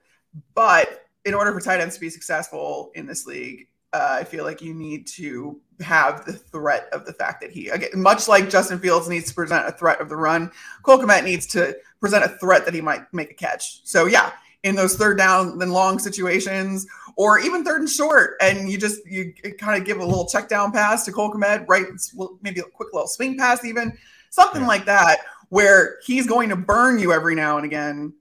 But 0.53 1.05
in 1.25 1.33
order 1.33 1.51
for 1.51 1.61
tight 1.61 1.81
ends 1.81 1.95
to 1.95 2.01
be 2.01 2.09
successful 2.09 2.91
in 2.95 3.05
this 3.05 3.25
league, 3.25 3.67
uh, 3.93 4.17
I 4.19 4.23
feel 4.23 4.43
like 4.43 4.61
you 4.61 4.73
need 4.73 5.07
to 5.07 5.59
have 5.81 6.25
the 6.25 6.33
threat 6.33 6.89
of 6.91 7.05
the 7.05 7.13
fact 7.13 7.41
that 7.41 7.51
he, 7.51 7.69
again, 7.69 7.89
much 7.95 8.27
like 8.27 8.49
Justin 8.49 8.79
Fields 8.79 9.09
needs 9.09 9.29
to 9.29 9.33
present 9.33 9.67
a 9.67 9.71
threat 9.71 9.99
of 9.99 10.09
the 10.09 10.15
run, 10.15 10.51
Cole 10.83 10.99
Kmet 10.99 11.23
needs 11.23 11.47
to 11.47 11.75
present 11.99 12.23
a 12.23 12.29
threat 12.29 12.65
that 12.65 12.73
he 12.73 12.81
might 12.81 13.11
make 13.13 13.31
a 13.31 13.33
catch. 13.33 13.81
So 13.85 14.05
yeah, 14.05 14.31
in 14.63 14.75
those 14.75 14.95
third 14.95 15.17
down 15.17 15.61
and 15.61 15.73
long 15.73 15.99
situations, 15.99 16.85
or 17.15 17.39
even 17.39 17.63
third 17.63 17.81
and 17.81 17.89
short, 17.89 18.35
and 18.41 18.69
you 18.69 18.77
just 18.77 19.05
you 19.05 19.33
kind 19.57 19.79
of 19.79 19.85
give 19.85 19.99
a 19.99 20.05
little 20.05 20.27
check 20.27 20.49
down 20.49 20.71
pass 20.71 21.05
to 21.05 21.11
Cole 21.11 21.31
Kmet, 21.31 21.67
right? 21.67 21.85
Maybe 22.41 22.59
a 22.59 22.63
quick 22.63 22.93
little 22.93 23.07
swing 23.07 23.37
pass, 23.37 23.65
even 23.65 23.97
something 24.29 24.61
yeah. 24.61 24.67
like 24.67 24.85
that, 24.85 25.19
where 25.49 25.97
he's 26.05 26.27
going 26.27 26.49
to 26.49 26.55
burn 26.55 26.99
you 26.99 27.11
every 27.11 27.35
now 27.35 27.57
and 27.57 27.65
again. 27.65 28.13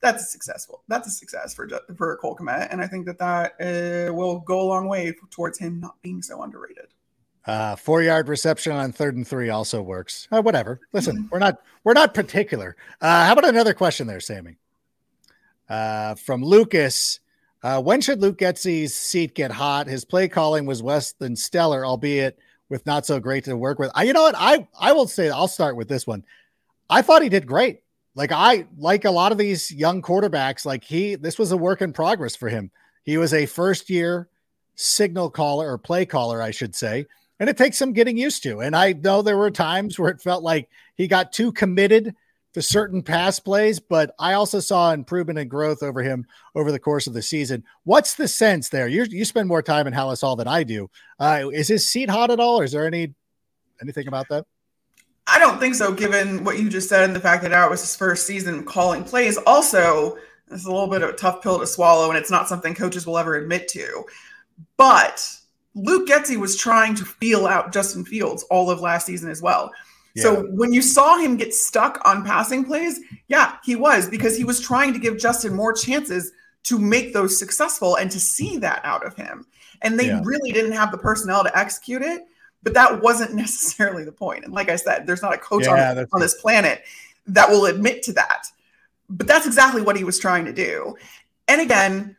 That's 0.00 0.22
a 0.22 0.26
successful. 0.26 0.82
That's 0.88 1.08
a 1.08 1.10
success 1.10 1.54
for 1.54 1.68
for 1.96 2.16
Cole 2.18 2.36
Kmet, 2.36 2.68
and 2.70 2.80
I 2.80 2.86
think 2.86 3.06
that 3.06 3.18
that 3.18 3.54
uh, 3.60 4.12
will 4.12 4.40
go 4.40 4.60
a 4.60 4.68
long 4.68 4.88
way 4.88 5.14
towards 5.30 5.58
him 5.58 5.80
not 5.80 6.00
being 6.02 6.22
so 6.22 6.42
underrated. 6.42 6.88
Uh, 7.46 7.76
four 7.76 8.02
yard 8.02 8.28
reception 8.28 8.72
on 8.72 8.90
third 8.92 9.16
and 9.16 9.26
three 9.26 9.50
also 9.50 9.80
works. 9.80 10.26
Uh, 10.32 10.42
whatever. 10.42 10.80
Listen, 10.92 11.28
we're 11.30 11.38
not 11.38 11.60
we're 11.84 11.92
not 11.92 12.12
particular. 12.12 12.76
Uh, 13.00 13.26
how 13.26 13.32
about 13.32 13.48
another 13.48 13.72
question 13.72 14.06
there, 14.06 14.20
Sammy? 14.20 14.56
Uh, 15.68 16.14
from 16.16 16.42
Lucas. 16.42 17.20
Uh, 17.62 17.80
when 17.80 18.00
should 18.00 18.20
Luke 18.20 18.38
Getsy's 18.38 18.94
seat 18.94 19.34
get 19.34 19.50
hot? 19.50 19.86
His 19.86 20.04
play 20.04 20.28
calling 20.28 20.66
was 20.66 20.82
less 20.82 21.12
than 21.12 21.34
stellar, 21.34 21.84
albeit 21.84 22.38
with 22.68 22.84
not 22.86 23.06
so 23.06 23.18
great 23.18 23.44
to 23.44 23.56
work 23.56 23.78
with. 23.78 23.90
I, 23.94 24.04
you 24.04 24.12
know 24.12 24.22
what? 24.22 24.34
I 24.36 24.68
I 24.78 24.92
will 24.92 25.08
say 25.08 25.30
I'll 25.30 25.48
start 25.48 25.76
with 25.76 25.88
this 25.88 26.06
one. 26.06 26.24
I 26.90 27.02
thought 27.02 27.22
he 27.22 27.28
did 27.28 27.46
great. 27.46 27.80
Like 28.16 28.32
I 28.32 28.66
like 28.78 29.04
a 29.04 29.10
lot 29.10 29.30
of 29.30 29.38
these 29.38 29.70
young 29.70 30.02
quarterbacks. 30.02 30.64
Like 30.64 30.82
he, 30.82 31.14
this 31.14 31.38
was 31.38 31.52
a 31.52 31.56
work 31.56 31.82
in 31.82 31.92
progress 31.92 32.34
for 32.34 32.48
him. 32.48 32.70
He 33.04 33.18
was 33.18 33.32
a 33.32 33.46
first 33.46 33.88
year 33.90 34.28
signal 34.74 35.30
caller 35.30 35.70
or 35.70 35.78
play 35.78 36.06
caller, 36.06 36.42
I 36.42 36.50
should 36.50 36.74
say, 36.74 37.06
and 37.38 37.48
it 37.48 37.58
takes 37.58 37.76
some 37.76 37.92
getting 37.92 38.16
used 38.16 38.42
to. 38.44 38.60
And 38.60 38.74
I 38.74 38.94
know 38.94 39.22
there 39.22 39.36
were 39.36 39.50
times 39.50 39.98
where 39.98 40.10
it 40.10 40.22
felt 40.22 40.42
like 40.42 40.68
he 40.96 41.06
got 41.06 41.32
too 41.32 41.52
committed 41.52 42.14
to 42.54 42.62
certain 42.62 43.02
pass 43.02 43.38
plays, 43.38 43.78
but 43.80 44.14
I 44.18 44.32
also 44.32 44.60
saw 44.60 44.92
improvement 44.92 45.38
and 45.38 45.50
growth 45.50 45.82
over 45.82 46.02
him 46.02 46.24
over 46.54 46.72
the 46.72 46.78
course 46.78 47.06
of 47.06 47.12
the 47.12 47.20
season. 47.20 47.64
What's 47.84 48.14
the 48.14 48.28
sense 48.28 48.70
there? 48.70 48.88
You 48.88 49.04
you 49.04 49.26
spend 49.26 49.46
more 49.46 49.62
time 49.62 49.86
in 49.86 49.92
Halas 49.92 50.22
Hall 50.22 50.36
than 50.36 50.48
I 50.48 50.62
do. 50.62 50.88
Uh, 51.20 51.50
is 51.52 51.68
his 51.68 51.86
seat 51.86 52.08
hot 52.08 52.30
at 52.30 52.40
all, 52.40 52.60
or 52.60 52.64
is 52.64 52.72
there 52.72 52.86
any 52.86 53.14
anything 53.82 54.08
about 54.08 54.30
that? 54.30 54.46
I 55.26 55.38
don't 55.38 55.58
think 55.58 55.74
so, 55.74 55.92
given 55.92 56.44
what 56.44 56.58
you 56.58 56.68
just 56.68 56.88
said 56.88 57.04
and 57.04 57.14
the 57.14 57.20
fact 57.20 57.42
that 57.42 57.52
it 57.52 57.70
was 57.70 57.80
his 57.80 57.96
first 57.96 58.26
season 58.26 58.64
calling 58.64 59.02
plays. 59.02 59.36
Also, 59.38 60.16
it's 60.50 60.66
a 60.66 60.70
little 60.70 60.86
bit 60.86 61.02
of 61.02 61.10
a 61.10 61.14
tough 61.14 61.42
pill 61.42 61.58
to 61.58 61.66
swallow, 61.66 62.08
and 62.08 62.18
it's 62.18 62.30
not 62.30 62.48
something 62.48 62.74
coaches 62.74 63.06
will 63.06 63.18
ever 63.18 63.34
admit 63.34 63.66
to. 63.68 64.04
But 64.76 65.28
Luke 65.74 66.08
Getsy 66.08 66.36
was 66.36 66.56
trying 66.56 66.94
to 66.96 67.04
feel 67.04 67.46
out 67.46 67.72
Justin 67.72 68.04
Fields 68.04 68.44
all 68.44 68.70
of 68.70 68.80
last 68.80 69.06
season 69.06 69.30
as 69.30 69.42
well. 69.42 69.72
Yeah. 70.14 70.22
So 70.22 70.42
when 70.52 70.72
you 70.72 70.80
saw 70.80 71.18
him 71.18 71.36
get 71.36 71.52
stuck 71.52 72.00
on 72.04 72.24
passing 72.24 72.64
plays, 72.64 73.00
yeah, 73.28 73.56
he 73.64 73.76
was 73.76 74.08
because 74.08 74.36
he 74.36 74.44
was 74.44 74.60
trying 74.60 74.92
to 74.94 74.98
give 74.98 75.18
Justin 75.18 75.54
more 75.54 75.72
chances 75.72 76.32
to 76.64 76.78
make 76.78 77.12
those 77.12 77.38
successful 77.38 77.96
and 77.96 78.10
to 78.10 78.18
see 78.18 78.56
that 78.58 78.80
out 78.84 79.04
of 79.04 79.14
him. 79.14 79.46
And 79.82 80.00
they 80.00 80.06
yeah. 80.06 80.22
really 80.24 80.52
didn't 80.52 80.72
have 80.72 80.90
the 80.90 80.98
personnel 80.98 81.44
to 81.44 81.58
execute 81.58 82.00
it, 82.00 82.26
but 82.62 82.74
that 82.74 83.02
wasn't 83.02 83.34
necessarily 83.34 84.04
the 84.04 84.12
point. 84.12 84.44
And 84.44 84.52
like 84.52 84.68
I 84.68 84.76
said, 84.76 85.06
there's 85.06 85.22
not 85.22 85.34
a 85.34 85.38
coach 85.38 85.64
yeah, 85.64 85.92
on, 85.92 86.06
on 86.12 86.20
this 86.20 86.40
planet 86.40 86.82
that 87.26 87.48
will 87.48 87.66
admit 87.66 88.02
to 88.04 88.12
that. 88.14 88.46
But 89.08 89.26
that's 89.26 89.46
exactly 89.46 89.82
what 89.82 89.96
he 89.96 90.04
was 90.04 90.18
trying 90.18 90.44
to 90.46 90.52
do. 90.52 90.96
And 91.48 91.60
again, 91.60 92.16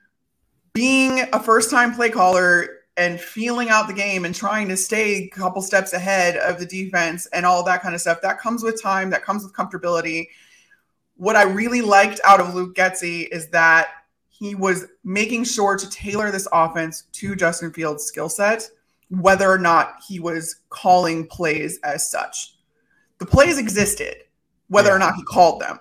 being 0.73 1.25
a 1.33 1.39
first 1.39 1.69
time 1.69 1.93
play 1.93 2.09
caller 2.09 2.77
and 2.97 3.19
feeling 3.19 3.69
out 3.69 3.87
the 3.87 3.93
game 3.93 4.25
and 4.25 4.33
trying 4.33 4.67
to 4.67 4.77
stay 4.77 5.23
a 5.23 5.27
couple 5.27 5.61
steps 5.61 5.93
ahead 5.93 6.37
of 6.37 6.59
the 6.59 6.65
defense 6.65 7.27
and 7.27 7.45
all 7.45 7.63
that 7.63 7.81
kind 7.81 7.93
of 7.93 8.01
stuff. 8.01 8.21
That 8.21 8.39
comes 8.39 8.63
with 8.63 8.81
time, 8.81 9.09
that 9.11 9.23
comes 9.23 9.43
with 9.43 9.53
comfortability. 9.53 10.27
What 11.15 11.35
I 11.35 11.43
really 11.43 11.81
liked 11.81 12.19
out 12.23 12.39
of 12.39 12.55
Luke 12.55 12.75
Getsy 12.75 13.27
is 13.31 13.49
that 13.49 13.89
he 14.29 14.55
was 14.55 14.85
making 15.03 15.43
sure 15.43 15.75
to 15.75 15.89
tailor 15.89 16.31
this 16.31 16.47
offense 16.51 17.03
to 17.13 17.35
Justin 17.35 17.71
Fields' 17.71 18.05
skill 18.05 18.29
set, 18.29 18.67
whether 19.09 19.49
or 19.49 19.57
not 19.57 19.95
he 20.07 20.19
was 20.19 20.57
calling 20.69 21.27
plays 21.27 21.79
as 21.83 22.09
such. 22.09 22.55
The 23.19 23.25
plays 23.25 23.57
existed, 23.57 24.15
whether 24.67 24.89
yeah. 24.89 24.95
or 24.95 24.99
not 24.99 25.15
he 25.15 25.23
called 25.23 25.61
them. 25.61 25.79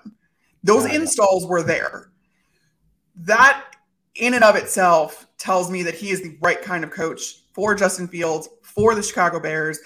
Those 0.62 0.86
installs 0.86 1.46
were 1.46 1.62
there. 1.62 2.10
That 3.16 3.64
in 4.14 4.34
and 4.34 4.44
of 4.44 4.56
itself 4.56 5.26
tells 5.38 5.70
me 5.70 5.82
that 5.82 5.94
he 5.94 6.10
is 6.10 6.22
the 6.22 6.36
right 6.40 6.60
kind 6.60 6.84
of 6.84 6.90
coach 6.90 7.42
for 7.52 7.74
Justin 7.74 8.08
Fields, 8.08 8.48
for 8.62 8.94
the 8.94 9.02
Chicago 9.02 9.40
Bears, 9.40 9.78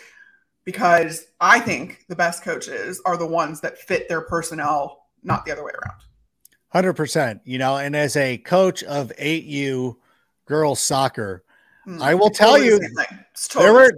because 0.64 1.26
I 1.40 1.60
think 1.60 2.04
the 2.08 2.16
best 2.16 2.42
coaches 2.42 3.00
are 3.04 3.16
the 3.16 3.26
ones 3.26 3.60
that 3.60 3.78
fit 3.78 4.08
their 4.08 4.20
personnel, 4.20 5.06
not 5.22 5.44
the 5.44 5.52
other 5.52 5.64
way 5.64 5.72
around. 5.72 6.00
100%. 6.74 7.40
You 7.44 7.58
know, 7.58 7.76
and 7.76 7.96
as 7.96 8.16
a 8.16 8.38
coach 8.38 8.82
of 8.84 9.12
8U 9.18 9.96
girls 10.46 10.80
soccer, 10.80 11.44
mm, 11.86 12.00
I 12.00 12.14
will 12.14 12.30
tell 12.30 12.58
you 12.58 12.80
totally 13.48 13.64
there 13.66 13.74
were 13.74 13.92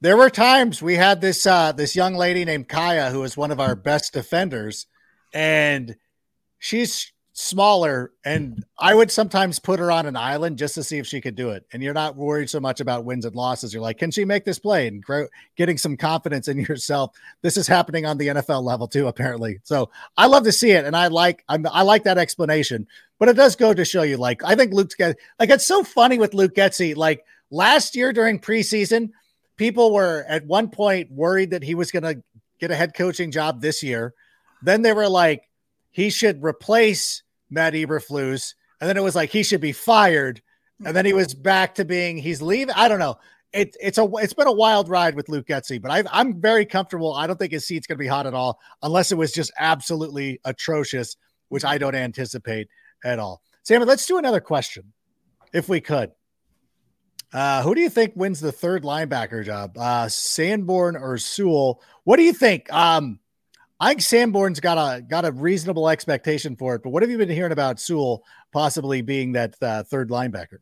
there 0.00 0.16
were 0.16 0.30
times 0.30 0.82
we 0.82 0.94
had 0.94 1.20
this 1.20 1.46
uh 1.46 1.72
this 1.72 1.96
young 1.96 2.14
lady 2.14 2.44
named 2.44 2.68
Kaya 2.68 3.10
who 3.10 3.20
was 3.20 3.36
one 3.36 3.50
of 3.50 3.60
our 3.60 3.74
best 3.74 4.12
defenders 4.12 4.86
and 5.32 5.96
she's 6.58 7.12
smaller 7.36 8.12
and 8.24 8.64
I 8.78 8.94
would 8.94 9.10
sometimes 9.10 9.58
put 9.58 9.80
her 9.80 9.90
on 9.90 10.06
an 10.06 10.14
island 10.14 10.56
just 10.56 10.76
to 10.76 10.84
see 10.84 10.98
if 10.98 11.06
she 11.06 11.20
could 11.20 11.34
do 11.34 11.50
it. 11.50 11.66
And 11.72 11.82
you're 11.82 11.92
not 11.92 12.14
worried 12.14 12.48
so 12.48 12.60
much 12.60 12.80
about 12.80 13.04
wins 13.04 13.24
and 13.24 13.34
losses. 13.34 13.74
You're 13.74 13.82
like, 13.82 13.98
can 13.98 14.12
she 14.12 14.24
make 14.24 14.44
this 14.44 14.60
play 14.60 14.86
and 14.86 15.02
grow, 15.02 15.26
getting 15.56 15.76
some 15.76 15.96
confidence 15.96 16.46
in 16.46 16.58
yourself? 16.60 17.10
This 17.42 17.56
is 17.56 17.66
happening 17.66 18.06
on 18.06 18.18
the 18.18 18.28
NFL 18.28 18.62
level 18.62 18.86
too, 18.86 19.08
apparently. 19.08 19.58
So 19.64 19.90
I 20.16 20.26
love 20.26 20.44
to 20.44 20.52
see 20.52 20.70
it, 20.70 20.84
and 20.84 20.96
I 20.96 21.08
like 21.08 21.44
I'm, 21.48 21.66
i 21.66 21.82
like 21.82 22.04
that 22.04 22.18
explanation. 22.18 22.86
But 23.18 23.28
it 23.28 23.36
does 23.36 23.56
go 23.56 23.74
to 23.74 23.84
show 23.84 24.02
you, 24.02 24.16
like 24.16 24.44
I 24.44 24.54
think 24.54 24.72
Luke's 24.72 24.94
got 24.94 25.16
like 25.38 25.50
it's 25.50 25.66
so 25.66 25.82
funny 25.82 26.18
with 26.18 26.34
Luke 26.34 26.54
Getsy. 26.54 26.96
Like 26.96 27.24
last 27.50 27.96
year 27.96 28.12
during 28.12 28.38
preseason, 28.38 29.10
people 29.56 29.92
were 29.92 30.24
at 30.28 30.46
one 30.46 30.68
point 30.68 31.10
worried 31.10 31.50
that 31.50 31.62
he 31.62 31.74
was 31.74 31.90
going 31.90 32.02
to 32.02 32.22
get 32.60 32.70
a 32.70 32.76
head 32.76 32.94
coaching 32.94 33.30
job 33.30 33.60
this 33.60 33.82
year. 33.82 34.14
Then 34.62 34.82
they 34.82 34.92
were 34.92 35.08
like, 35.08 35.48
he 35.90 36.10
should 36.10 36.42
replace 36.42 37.22
Matt 37.50 37.74
Eberflus, 37.74 38.54
and 38.80 38.88
then 38.88 38.96
it 38.96 39.02
was 39.02 39.14
like 39.14 39.30
he 39.30 39.42
should 39.42 39.60
be 39.60 39.72
fired, 39.72 40.42
and 40.84 40.96
then 40.96 41.06
he 41.06 41.12
was 41.12 41.34
back 41.34 41.76
to 41.76 41.84
being 41.84 42.16
he's 42.16 42.42
leaving. 42.42 42.74
I 42.74 42.88
don't 42.88 42.98
know. 42.98 43.16
It, 43.52 43.76
it's 43.80 43.98
a 43.98 44.08
it's 44.16 44.34
been 44.34 44.48
a 44.48 44.52
wild 44.52 44.88
ride 44.88 45.14
with 45.14 45.28
Luke 45.28 45.46
Getsy, 45.46 45.80
but 45.80 45.90
i 45.92 46.20
am 46.20 46.40
very 46.40 46.66
comfortable. 46.66 47.14
I 47.14 47.28
don't 47.28 47.38
think 47.38 47.52
his 47.52 47.66
seat's 47.66 47.86
going 47.86 47.96
to 47.96 48.02
be 48.02 48.08
hot 48.08 48.26
at 48.26 48.34
all, 48.34 48.58
unless 48.82 49.12
it 49.12 49.18
was 49.18 49.30
just 49.30 49.52
absolutely 49.56 50.40
atrocious, 50.44 51.16
which 51.48 51.64
I 51.64 51.78
don't 51.78 51.94
anticipate 51.94 52.66
at 53.04 53.20
all. 53.20 53.40
Sammy, 53.62 53.84
let's 53.84 54.06
do 54.06 54.18
another 54.18 54.40
question, 54.40 54.92
if 55.52 55.68
we 55.68 55.80
could. 55.80 56.10
Uh, 57.34 57.62
who 57.64 57.74
do 57.74 57.80
you 57.80 57.90
think 57.90 58.12
wins 58.14 58.38
the 58.38 58.52
third 58.52 58.84
linebacker 58.84 59.44
job, 59.44 59.76
uh, 59.76 60.08
Sanborn 60.08 60.96
or 60.96 61.18
Sewell? 61.18 61.82
What 62.04 62.16
do 62.16 62.22
you 62.22 62.32
think? 62.32 62.72
Um, 62.72 63.18
I 63.80 63.88
think 63.88 64.02
Sanborn's 64.02 64.60
got 64.60 64.78
a 64.78 65.02
got 65.02 65.24
a 65.24 65.32
reasonable 65.32 65.88
expectation 65.88 66.54
for 66.54 66.76
it. 66.76 66.82
But 66.84 66.90
what 66.90 67.02
have 67.02 67.10
you 67.10 67.18
been 67.18 67.28
hearing 67.28 67.50
about 67.50 67.80
Sewell 67.80 68.22
possibly 68.52 69.02
being 69.02 69.32
that 69.32 69.56
uh, 69.60 69.82
third 69.82 70.10
linebacker? 70.10 70.58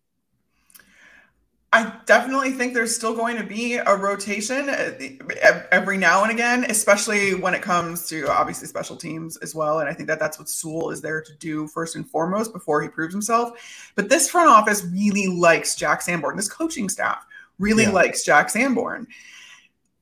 I 1.75 1.91
definitely 2.05 2.51
think 2.51 2.75
there's 2.75 2.95
still 2.95 3.17
going 3.17 3.39
to 3.39 3.45
be 3.45 3.77
a 3.77 3.97
rotation 3.97 4.69
uh, 4.69 5.63
every 5.71 5.97
now 5.97 6.23
and 6.23 6.31
again, 6.31 6.67
especially 6.69 7.35
when 7.35 7.55
it 7.55 7.63
comes 7.63 8.07
to 8.09 8.31
obviously 8.31 8.69
special 8.69 8.95
teams 8.95 9.39
as 9.39 9.55
well. 9.55 9.81
And 9.81 9.89
I 9.89 9.95
think 9.95 10.07
that 10.09 10.19
that's 10.19 10.39
what 10.39 10.51
Sewell 10.51 10.91
is 10.91 11.01
there 11.01 11.23
to 11.23 11.35
do 11.37 11.67
first 11.67 11.97
and 11.97 12.07
foremost 12.07 12.53
before 12.53 12.83
he 12.83 12.89
proves 12.89 13.15
himself. 13.15 13.93
But 13.95 14.11
this 14.11 14.29
front 14.29 14.51
office 14.51 14.85
really 14.85 15.29
likes 15.29 15.75
Jack 15.75 16.03
Sanborn. 16.03 16.37
This 16.37 16.49
coaching 16.49 16.91
staff 16.91 17.25
really 17.59 17.85
yeah. 17.85 17.93
likes 17.93 18.23
Jack 18.23 18.51
Sanborn. 18.51 19.07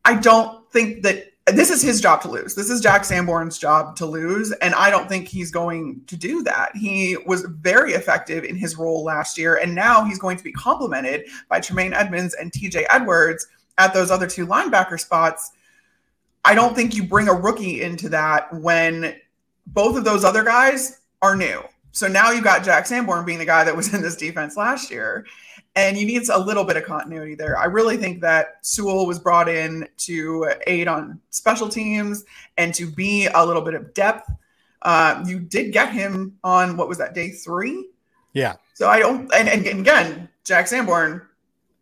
I 0.04 0.14
don't 0.16 0.68
think 0.72 1.02
that 1.04 1.32
this 1.46 1.70
is 1.70 1.82
his 1.82 2.00
job 2.00 2.20
to 2.22 2.30
lose. 2.30 2.54
This 2.54 2.70
is 2.70 2.80
Jack 2.80 3.04
Sanborn's 3.04 3.58
job 3.58 3.96
to 3.96 4.06
lose. 4.06 4.52
And 4.60 4.74
I 4.74 4.90
don't 4.90 5.08
think 5.08 5.28
he's 5.28 5.50
going 5.50 6.02
to 6.06 6.16
do 6.16 6.42
that. 6.44 6.76
He 6.76 7.16
was 7.26 7.42
very 7.42 7.92
effective 7.92 8.44
in 8.44 8.56
his 8.56 8.76
role 8.76 9.02
last 9.04 9.36
year. 9.36 9.56
And 9.56 9.74
now 9.74 10.04
he's 10.04 10.18
going 10.18 10.36
to 10.36 10.44
be 10.44 10.52
complemented 10.52 11.26
by 11.48 11.60
Tremaine 11.60 11.92
Edmunds 11.92 12.34
and 12.34 12.52
TJ 12.52 12.84
Edwards 12.90 13.46
at 13.78 13.94
those 13.94 14.10
other 14.10 14.26
two 14.26 14.46
linebacker 14.46 15.00
spots. 15.00 15.52
I 16.44 16.54
don't 16.54 16.74
think 16.74 16.94
you 16.94 17.04
bring 17.04 17.28
a 17.28 17.34
rookie 17.34 17.82
into 17.82 18.08
that 18.10 18.52
when 18.54 19.16
both 19.66 19.96
of 19.96 20.04
those 20.04 20.24
other 20.24 20.44
guys 20.44 21.00
are 21.22 21.36
new. 21.36 21.62
So 21.92 22.06
now 22.06 22.30
you've 22.30 22.44
got 22.44 22.64
Jack 22.64 22.86
Sanborn 22.86 23.24
being 23.24 23.38
the 23.38 23.44
guy 23.44 23.64
that 23.64 23.76
was 23.76 23.92
in 23.94 24.02
this 24.02 24.16
defense 24.16 24.56
last 24.56 24.90
year 24.90 25.26
and 25.76 25.96
you 25.96 26.06
need 26.06 26.28
a 26.28 26.38
little 26.38 26.64
bit 26.64 26.76
of 26.76 26.84
continuity 26.84 27.34
there. 27.34 27.58
I 27.58 27.66
really 27.66 27.96
think 27.96 28.20
that 28.22 28.58
Sewell 28.62 29.06
was 29.06 29.18
brought 29.18 29.48
in 29.48 29.88
to 29.98 30.52
aid 30.66 30.88
on 30.88 31.20
special 31.30 31.68
teams 31.68 32.24
and 32.56 32.74
to 32.74 32.86
be 32.90 33.26
a 33.26 33.44
little 33.44 33.62
bit 33.62 33.74
of 33.74 33.94
depth. 33.94 34.30
Uh, 34.82 35.22
you 35.26 35.38
did 35.38 35.72
get 35.72 35.92
him 35.92 36.38
on 36.42 36.76
what 36.76 36.88
was 36.88 36.98
that 36.98 37.14
day 37.14 37.30
three? 37.30 37.88
Yeah. 38.32 38.56
So 38.74 38.88
I 38.88 38.98
don't, 38.98 39.32
and, 39.34 39.48
and 39.48 39.66
again, 39.66 40.28
Jack 40.44 40.66
Sanborn, 40.66 41.22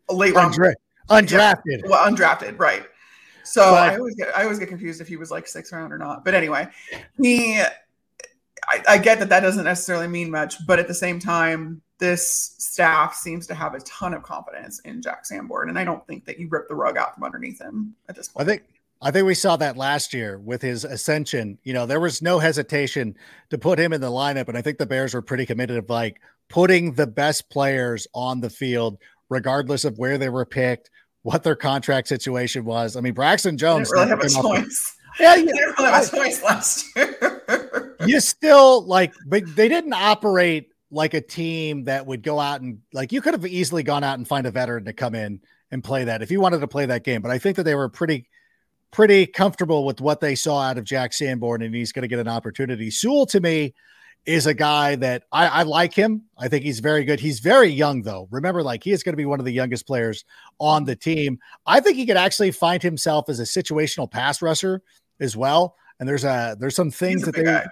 a 0.09 0.13
late 0.13 0.35
round, 0.35 0.53
Undra- 0.53 0.75
undrafted. 1.09 1.61
Yeah, 1.65 1.77
well, 1.85 2.11
undrafted, 2.11 2.59
right? 2.59 2.83
So 3.43 3.61
but, 3.61 3.93
I 3.93 3.97
always 3.97 4.15
get 4.15 4.35
I 4.35 4.43
always 4.43 4.59
get 4.59 4.69
confused 4.69 5.01
if 5.01 5.07
he 5.07 5.15
was 5.15 5.31
like 5.31 5.47
sixth 5.47 5.71
round 5.71 5.91
or 5.91 5.97
not. 5.97 6.23
But 6.23 6.35
anyway, 6.35 6.67
he 7.19 7.63
I, 8.67 8.83
I 8.87 8.97
get 8.97 9.19
that 9.19 9.29
that 9.29 9.41
doesn't 9.41 9.63
necessarily 9.63 10.07
mean 10.07 10.31
much, 10.31 10.65
but 10.65 10.79
at 10.79 10.87
the 10.87 10.93
same 10.93 11.19
time, 11.19 11.81
this 11.99 12.55
staff 12.57 13.13
seems 13.13 13.45
to 13.47 13.53
have 13.53 13.73
a 13.73 13.79
ton 13.81 14.13
of 14.13 14.23
confidence 14.23 14.79
in 14.79 15.01
Jack 15.01 15.25
Sanborn, 15.25 15.69
and 15.69 15.77
I 15.77 15.83
don't 15.83 16.05
think 16.07 16.25
that 16.25 16.39
you 16.39 16.47
rip 16.49 16.67
the 16.67 16.75
rug 16.75 16.97
out 16.97 17.13
from 17.13 17.23
underneath 17.23 17.59
him 17.59 17.95
at 18.07 18.15
this 18.15 18.29
point. 18.29 18.47
I 18.47 18.51
think 18.51 18.63
I 19.01 19.11
think 19.11 19.25
we 19.25 19.35
saw 19.35 19.55
that 19.57 19.77
last 19.77 20.13
year 20.13 20.39
with 20.39 20.61
his 20.61 20.83
ascension. 20.83 21.57
You 21.63 21.73
know, 21.73 21.85
there 21.85 21.99
was 21.99 22.21
no 22.21 22.39
hesitation 22.39 23.15
to 23.49 23.57
put 23.57 23.79
him 23.79 23.93
in 23.93 24.01
the 24.01 24.11
lineup, 24.11 24.47
and 24.47 24.57
I 24.57 24.61
think 24.61 24.77
the 24.77 24.85
Bears 24.85 25.13
were 25.13 25.21
pretty 25.21 25.45
committed 25.45 25.77
of 25.77 25.89
like 25.89 26.21
putting 26.49 26.93
the 26.93 27.07
best 27.07 27.49
players 27.49 28.07
on 28.13 28.41
the 28.41 28.49
field, 28.49 28.97
regardless 29.29 29.85
of 29.85 29.97
where 29.97 30.17
they 30.17 30.29
were 30.29 30.45
picked, 30.45 30.89
what 31.21 31.43
their 31.43 31.55
contract 31.55 32.07
situation 32.07 32.65
was. 32.65 32.95
I 32.95 33.01
mean, 33.01 33.13
Braxton 33.13 33.57
Jones 33.57 33.91
really 33.91 34.07
have 34.07 34.19
a 34.19 34.29
choice. 34.29 34.95
Yeah, 35.19 35.35
yeah. 35.35 35.45
didn't 35.45 35.79
really 35.79 35.91
have 35.91 36.13
a 36.13 36.17
choice 36.17 36.43
last 36.43 36.85
year. 36.95 37.38
You 38.05 38.19
still 38.19 38.85
like, 38.85 39.13
but 39.25 39.43
they 39.55 39.67
didn't 39.67 39.93
operate 39.93 40.71
like 40.91 41.13
a 41.13 41.21
team 41.21 41.85
that 41.85 42.05
would 42.05 42.23
go 42.23 42.39
out 42.39 42.61
and 42.61 42.79
like 42.93 43.11
you 43.11 43.21
could 43.21 43.33
have 43.33 43.45
easily 43.45 43.83
gone 43.83 44.03
out 44.03 44.17
and 44.17 44.27
find 44.27 44.47
a 44.47 44.51
veteran 44.51 44.85
to 44.85 44.93
come 44.93 45.13
in 45.13 45.39
and 45.71 45.83
play 45.83 46.03
that 46.03 46.21
if 46.21 46.31
you 46.31 46.41
wanted 46.41 46.59
to 46.59 46.67
play 46.67 46.85
that 46.85 47.03
game. 47.03 47.21
But 47.21 47.31
I 47.31 47.37
think 47.37 47.57
that 47.57 47.63
they 47.63 47.75
were 47.75 47.89
pretty, 47.89 48.27
pretty 48.91 49.27
comfortable 49.27 49.85
with 49.85 50.01
what 50.01 50.19
they 50.19 50.35
saw 50.35 50.61
out 50.61 50.77
of 50.77 50.83
Jack 50.83 51.13
Sanborn, 51.13 51.61
and 51.61 51.75
he's 51.75 51.91
going 51.91 52.01
to 52.03 52.07
get 52.07 52.19
an 52.19 52.27
opportunity. 52.27 52.89
Sewell 52.89 53.25
to 53.27 53.39
me 53.39 53.73
is 54.25 54.45
a 54.45 54.53
guy 54.53 54.95
that 54.95 55.23
I, 55.31 55.47
I, 55.47 55.63
like 55.63 55.93
him. 55.93 56.23
I 56.37 56.47
think 56.47 56.63
he's 56.63 56.79
very 56.79 57.03
good. 57.03 57.19
He's 57.19 57.39
very 57.39 57.69
young, 57.69 58.01
though. 58.01 58.27
Remember, 58.31 58.61
like 58.63 58.83
he 58.83 58.91
is 58.91 59.03
going 59.03 59.13
to 59.13 59.17
be 59.17 59.25
one 59.25 59.39
of 59.39 59.45
the 59.45 59.51
youngest 59.51 59.87
players 59.87 60.25
on 60.59 60.85
the 60.85 60.95
team. 60.95 61.39
I 61.65 61.79
think 61.79 61.95
he 61.95 62.05
could 62.05 62.17
actually 62.17 62.51
find 62.51 62.81
himself 62.81 63.29
as 63.29 63.39
a 63.39 63.43
situational 63.43 64.09
pass 64.09 64.41
rusher 64.41 64.81
as 65.19 65.37
well. 65.37 65.75
And 65.99 66.07
there's 66.07 66.23
a 66.23 66.55
there's 66.59 66.75
some 66.75 66.91
things 66.91 67.23
that 67.23 67.35
they 67.35 67.43
guy. 67.43 67.65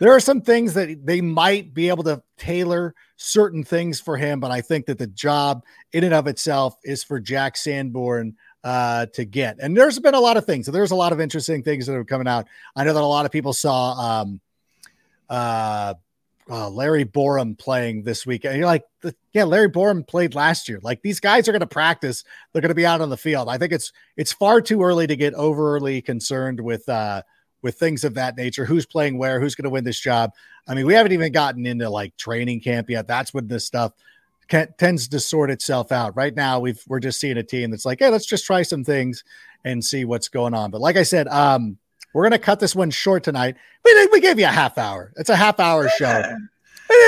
there 0.00 0.12
are 0.12 0.20
some 0.20 0.40
things 0.40 0.74
that 0.74 1.06
they 1.06 1.20
might 1.20 1.74
be 1.74 1.88
able 1.88 2.04
to 2.04 2.22
tailor 2.38 2.94
certain 3.16 3.62
things 3.62 4.00
for 4.00 4.16
him, 4.16 4.40
but 4.40 4.50
I 4.50 4.60
think 4.60 4.86
that 4.86 4.98
the 4.98 5.06
job 5.06 5.64
in 5.92 6.04
and 6.04 6.14
of 6.14 6.26
itself 6.26 6.76
is 6.82 7.04
for 7.04 7.20
Jack 7.20 7.56
Sanborn 7.56 8.36
uh, 8.64 9.06
to 9.06 9.24
get. 9.24 9.56
And 9.60 9.76
there's 9.76 9.98
been 9.98 10.14
a 10.14 10.20
lot 10.20 10.36
of 10.36 10.44
things. 10.44 10.66
So 10.66 10.72
there's 10.72 10.90
a 10.90 10.96
lot 10.96 11.12
of 11.12 11.20
interesting 11.20 11.62
things 11.62 11.86
that 11.86 11.94
are 11.94 12.04
coming 12.04 12.28
out. 12.28 12.46
I 12.74 12.84
know 12.84 12.94
that 12.94 13.02
a 13.02 13.06
lot 13.06 13.26
of 13.26 13.32
people 13.32 13.52
saw 13.52 13.92
um, 13.92 14.40
uh, 15.28 15.94
uh, 16.50 16.68
Larry 16.68 17.04
Borom 17.04 17.56
playing 17.56 18.02
this 18.02 18.26
week. 18.26 18.44
And 18.44 18.56
you're 18.56 18.66
like, 18.66 18.84
yeah, 19.32 19.44
Larry 19.44 19.70
Borom 19.70 20.06
played 20.06 20.34
last 20.34 20.68
year. 20.68 20.80
Like 20.82 21.02
these 21.02 21.20
guys 21.20 21.48
are 21.48 21.52
going 21.52 21.60
to 21.60 21.66
practice. 21.66 22.24
They're 22.52 22.62
going 22.62 22.68
to 22.70 22.74
be 22.74 22.86
out 22.86 23.00
on 23.00 23.10
the 23.10 23.16
field. 23.16 23.48
I 23.48 23.58
think 23.58 23.72
it's 23.72 23.92
it's 24.16 24.32
far 24.32 24.60
too 24.60 24.82
early 24.82 25.06
to 25.06 25.16
get 25.16 25.34
overly 25.34 26.02
concerned 26.02 26.60
with 26.60 26.88
uh, 26.88 27.22
with 27.62 27.78
things 27.78 28.04
of 28.04 28.14
that 28.14 28.36
nature. 28.36 28.64
Who's 28.64 28.86
playing 28.86 29.18
where? 29.18 29.40
Who's 29.40 29.54
going 29.54 29.64
to 29.64 29.70
win 29.70 29.84
this 29.84 30.00
job? 30.00 30.32
I 30.66 30.74
mean, 30.74 30.86
we 30.86 30.94
haven't 30.94 31.12
even 31.12 31.32
gotten 31.32 31.66
into 31.66 31.88
like 31.88 32.16
training 32.16 32.60
camp 32.60 32.90
yet. 32.90 33.06
That's 33.06 33.32
when 33.32 33.48
this 33.48 33.64
stuff 33.64 33.92
can, 34.48 34.68
tends 34.78 35.08
to 35.08 35.20
sort 35.20 35.50
itself 35.50 35.92
out. 35.92 36.16
Right 36.16 36.34
now, 36.34 36.60
we've 36.60 36.82
we're 36.86 37.00
just 37.00 37.20
seeing 37.20 37.38
a 37.38 37.42
team 37.42 37.70
that's 37.70 37.86
like, 37.86 38.00
hey, 38.00 38.10
let's 38.10 38.26
just 38.26 38.44
try 38.44 38.62
some 38.62 38.84
things 38.84 39.24
and 39.64 39.84
see 39.84 40.04
what's 40.04 40.28
going 40.28 40.54
on. 40.54 40.70
But 40.70 40.80
like 40.80 40.96
I 40.96 41.04
said, 41.04 41.28
um, 41.28 41.78
we're 42.12 42.24
gonna 42.24 42.38
cut 42.38 42.60
this 42.60 42.76
one 42.76 42.90
short 42.90 43.24
tonight. 43.24 43.56
We 43.84 44.06
we 44.08 44.20
gave 44.20 44.38
you 44.38 44.44
a 44.44 44.48
half 44.48 44.78
hour. 44.78 45.12
It's 45.16 45.30
a 45.30 45.36
half 45.36 45.58
hour 45.58 45.88
show. 45.88 46.22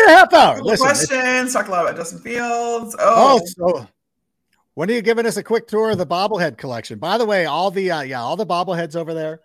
A 0.07 0.09
half 0.09 0.33
hour. 0.33 0.63
Listen, 0.63 0.87
questions. 0.87 1.53
Talk 1.53 1.69
a 1.69 1.71
lot 1.71 1.85
about 1.85 1.97
Justin 1.97 2.21
Fields. 2.21 2.97
Oh. 2.99 3.41
oh, 3.41 3.47
so 3.47 3.89
when 4.75 4.91
are 4.91 4.95
you 4.95 5.03
giving 5.03 5.27
us 5.27 5.37
a 5.37 5.43
quick 5.43 5.69
tour 5.69 5.91
of 5.91 5.99
the 5.99 6.07
bobblehead 6.07 6.57
collection? 6.57 6.99
By 6.99 7.19
the 7.19 7.27
way, 7.27 7.47
all 7.47 7.71
the 7.71 7.91
uh, 7.91 8.01
yeah, 8.03 8.23
all 8.23 8.37
the 8.37 8.47
bobbleheads 8.47 8.97
over 8.97 9.15
there. 9.15 9.41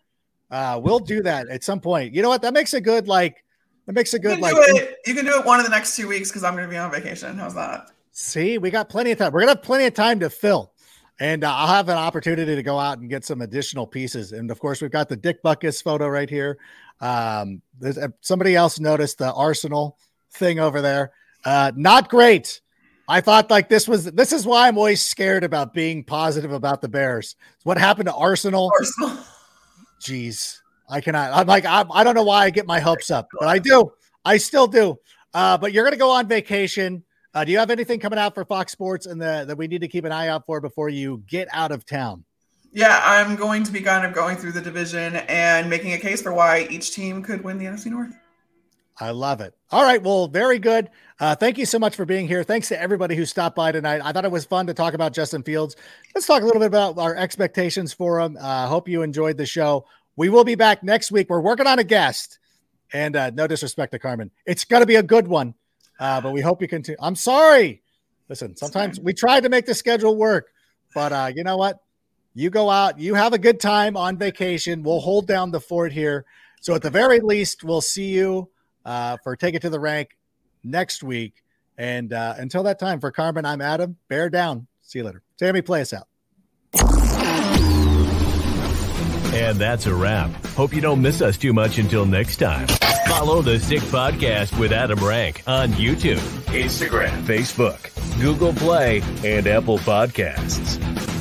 Uh, 0.52 0.80
we'll 0.82 1.00
do 1.00 1.22
that 1.24 1.48
at 1.50 1.64
some 1.64 1.80
point. 1.80 2.14
You 2.14 2.22
know 2.22 2.30
what? 2.30 2.42
That 2.42 2.54
makes 2.54 2.74
a 2.74 2.82
good 2.82 3.08
like. 3.08 3.44
That 3.86 3.94
makes 3.94 4.14
a 4.14 4.20
good 4.20 4.38
you 4.38 4.44
like. 4.44 4.56
It, 4.58 4.98
you 5.06 5.16
can 5.16 5.26
do 5.26 5.40
it 5.40 5.46
one 5.46 5.60
of 5.60 5.66
the 5.66 5.72
next 5.72 5.96
two 5.96 6.08
weeks 6.08 6.30
because 6.30 6.44
I'm 6.44 6.54
going 6.54 6.66
to 6.66 6.70
be 6.70 6.78
on 6.78 6.92
vacation. 6.92 7.38
How's 7.38 7.56
that? 7.56 7.92
See, 8.12 8.58
we 8.58 8.70
got 8.70 8.90
plenty 8.90 9.12
of 9.12 9.18
time. 9.18 9.32
We're 9.32 9.42
gonna 9.42 9.54
have 9.54 9.64
plenty 9.64 9.86
of 9.86 9.94
time 9.94 10.20
to 10.20 10.30
fill 10.30 10.74
and 11.20 11.44
uh, 11.44 11.54
I'll 11.54 11.68
have 11.68 11.90
an 11.90 11.98
opportunity 11.98 12.56
to 12.56 12.64
go 12.64 12.80
out 12.80 13.00
and 13.00 13.10
get 13.10 13.26
some 13.26 13.42
additional 13.42 13.86
pieces. 13.86 14.32
And 14.32 14.50
of 14.52 14.60
course, 14.60 14.82
we've 14.82 14.92
got 14.92 15.10
the 15.10 15.18
Dick 15.18 15.44
Butkus 15.44 15.84
photo 15.84 16.08
right 16.08 16.30
here. 16.30 16.58
Um, 17.02 17.62
there's 17.78 17.98
uh, 17.98 18.10
somebody 18.22 18.56
else 18.56 18.80
noticed 18.80 19.18
the 19.18 19.34
Arsenal 19.34 19.98
thing 20.32 20.60
over 20.60 20.82
there. 20.82 21.12
Uh, 21.44 21.72
not 21.76 22.10
great. 22.10 22.62
I 23.08 23.22
thought 23.22 23.50
like 23.50 23.70
this 23.70 23.88
was 23.88 24.06
this 24.06 24.32
is 24.32 24.46
why 24.46 24.68
I'm 24.68 24.78
always 24.78 25.02
scared 25.02 25.44
about 25.44 25.74
being 25.74 26.04
positive 26.04 26.52
about 26.52 26.82
the 26.82 26.88
Bears. 26.88 27.36
What 27.64 27.78
happened 27.78 28.08
to 28.08 28.14
Arsenal? 28.14 28.72
Arsenal. 28.78 29.18
Jeez, 30.00 30.60
I 30.90 31.02
cannot. 31.02 31.32
I'm 31.34 31.48
like 31.48 31.66
I, 31.66 31.86
I 31.92 32.04
don't 32.04 32.16
know 32.16 32.24
why 32.24 32.46
I 32.46 32.50
get 32.50 32.66
my 32.66 32.80
hopes 32.80 33.12
up, 33.12 33.28
but 33.38 33.48
I 33.48 33.60
do. 33.60 33.92
I 34.26 34.38
still 34.38 34.68
do. 34.68 34.98
Uh, 35.34 35.58
but 35.58 35.74
you're 35.74 35.84
gonna 35.84 35.98
go 35.98 36.12
on 36.12 36.28
vacation. 36.28 37.04
Uh, 37.34 37.44
do 37.44 37.52
you 37.52 37.60
have 37.60 37.70
anything 37.70 38.00
coming 38.00 38.18
out 38.18 38.34
for 38.34 38.44
Fox 38.44 38.72
Sports 38.72 39.06
and 39.06 39.22
the, 39.22 39.46
that 39.48 39.56
we 39.58 39.68
need 39.68 39.82
to 39.82 39.88
keep 39.88 40.04
an 40.04 40.12
eye 40.12 40.30
out 40.30 40.46
for 40.46 40.60
before 40.60 40.90
you 40.90 41.24
get 41.28 41.48
out 41.52 41.72
of 41.72 41.86
town? 41.86 42.24
Yeah, 42.72 43.02
I'm 43.04 43.36
going 43.36 43.64
to 43.64 43.72
be 43.72 43.82
kind 43.82 44.06
of 44.06 44.14
going 44.14 44.38
through 44.38 44.54
the 44.54 44.62
division 44.62 45.16
and 45.16 45.70
making 45.70 45.94
a 45.94 45.98
case 45.98 46.22
for 46.22 46.34
why 46.34 46.68
each 46.70 46.94
team 46.94 47.22
could 47.22 47.44
win 47.44 47.58
the 47.58 47.66
NFC 47.66 47.88
North. 47.88 48.16
I 49.00 49.12
love 49.12 49.40
it. 49.40 49.54
All 49.72 49.84
right. 49.84 50.02
Well, 50.04 50.28
very 50.28 50.60
good. 50.60 50.90
Uh, 51.20 51.34
thank 51.34 51.58
you 51.58 51.66
so 51.66 51.80
much 51.80 51.96
for 51.96 52.06
being 52.06 52.28
here. 52.28 52.44
Thanks 52.44 52.68
to 52.68 52.80
everybody 52.80 53.16
who 53.16 53.26
stopped 53.26 53.56
by 53.56 53.72
tonight. 53.72 54.02
I 54.04 54.12
thought 54.12 54.26
it 54.26 54.32
was 54.32 54.44
fun 54.44 54.68
to 54.68 54.74
talk 54.74 54.94
about 54.94 55.14
Justin 55.14 55.42
Fields. 55.42 55.78
Let's 56.14 56.28
talk 56.28 56.42
a 56.42 56.46
little 56.46 56.60
bit 56.60 56.68
about 56.68 56.98
our 56.98 57.16
expectations 57.16 57.94
for 57.94 58.20
him. 58.20 58.38
I 58.42 58.64
uh, 58.64 58.68
hope 58.68 58.90
you 58.90 59.02
enjoyed 59.02 59.38
the 59.38 59.46
show. 59.46 59.86
We 60.18 60.28
will 60.28 60.44
be 60.44 60.56
back 60.56 60.84
next 60.84 61.12
week. 61.12 61.30
We're 61.30 61.40
working 61.40 61.66
on 61.66 61.80
a 61.80 61.84
guest, 61.84 62.40
and 62.92 63.16
uh, 63.16 63.30
no 63.30 63.48
disrespect 63.48 63.94
to 63.94 64.00
Carmen, 64.00 64.32
it's 64.46 64.66
going 64.66 64.82
to 64.82 64.88
be 64.88 64.96
a 64.96 65.04
good 65.04 65.28
one. 65.28 65.54
Uh, 65.98 66.20
but 66.20 66.34
we 66.34 66.42
hope 66.42 66.62
you 66.62 66.68
continue. 66.68 66.98
I'm 67.02 67.16
sorry. 67.16 67.82
Listen, 68.28 68.56
sometimes 68.56 69.00
we 69.00 69.14
tried 69.14 69.44
to 69.44 69.50
make 69.50 69.66
the 69.66 69.74
schedule 69.74 70.16
work, 70.16 70.52
but 70.94 71.12
uh, 71.14 71.32
you 71.34 71.44
know 71.44 71.58
what? 71.58 71.80
You 72.34 72.50
go 72.50 72.70
out, 72.70 73.00
you 73.00 73.16
have 73.16 73.34
a 73.34 73.38
good 73.38 73.60
time 73.60 73.98
on 73.98 74.18
vacation. 74.18 74.84
We'll 74.84 75.00
hold 75.00 75.26
down 75.26 75.52
the 75.52 75.60
fort 75.60 75.92
here. 75.92 76.26
So 76.62 76.76
at 76.76 76.82
the 76.82 76.90
very 76.90 77.22
least, 77.22 77.64
we'll 77.64 77.82
see 77.82 78.10
you 78.10 78.50
uh, 78.86 79.18
for 79.24 79.36
Take 79.36 79.56
It 79.56 79.62
to 79.64 79.70
the 79.70 79.80
Rank 79.80 80.18
next 80.64 81.04
week. 81.04 81.44
And 81.78 82.12
uh, 82.12 82.36
until 82.38 82.64
that 82.64 82.80
time, 82.80 83.00
for 83.00 83.12
Carmen, 83.12 83.46
I'm 83.46 83.62
Adam. 83.62 83.98
Bear 84.10 84.30
down. 84.30 84.68
See 84.82 85.00
you 85.00 85.06
later. 85.06 85.24
Sammy, 85.38 85.62
play 85.62 85.82
us 85.82 85.94
out. 85.94 86.08
And 89.34 89.58
that's 89.58 89.86
a 89.86 89.94
wrap. 89.94 90.32
Hope 90.48 90.74
you 90.74 90.82
don't 90.82 91.02
miss 91.02 91.22
us 91.22 91.38
too 91.38 91.54
much 91.54 91.78
until 91.78 92.06
next 92.06 92.38
time. 92.38 92.68
Follow 93.08 93.42
the 93.42 93.60
Sick 93.60 93.82
Podcast 93.82 94.58
with 94.60 94.72
Adam 94.72 95.00
Rank 95.00 95.44
on 95.48 95.70
YouTube, 95.70 96.18
Instagram, 96.48 97.24
Facebook, 97.24 98.20
Google 98.20 98.54
Play, 98.54 99.02
and 99.24 99.48
Apple 99.48 99.78
Podcasts. 99.80 101.19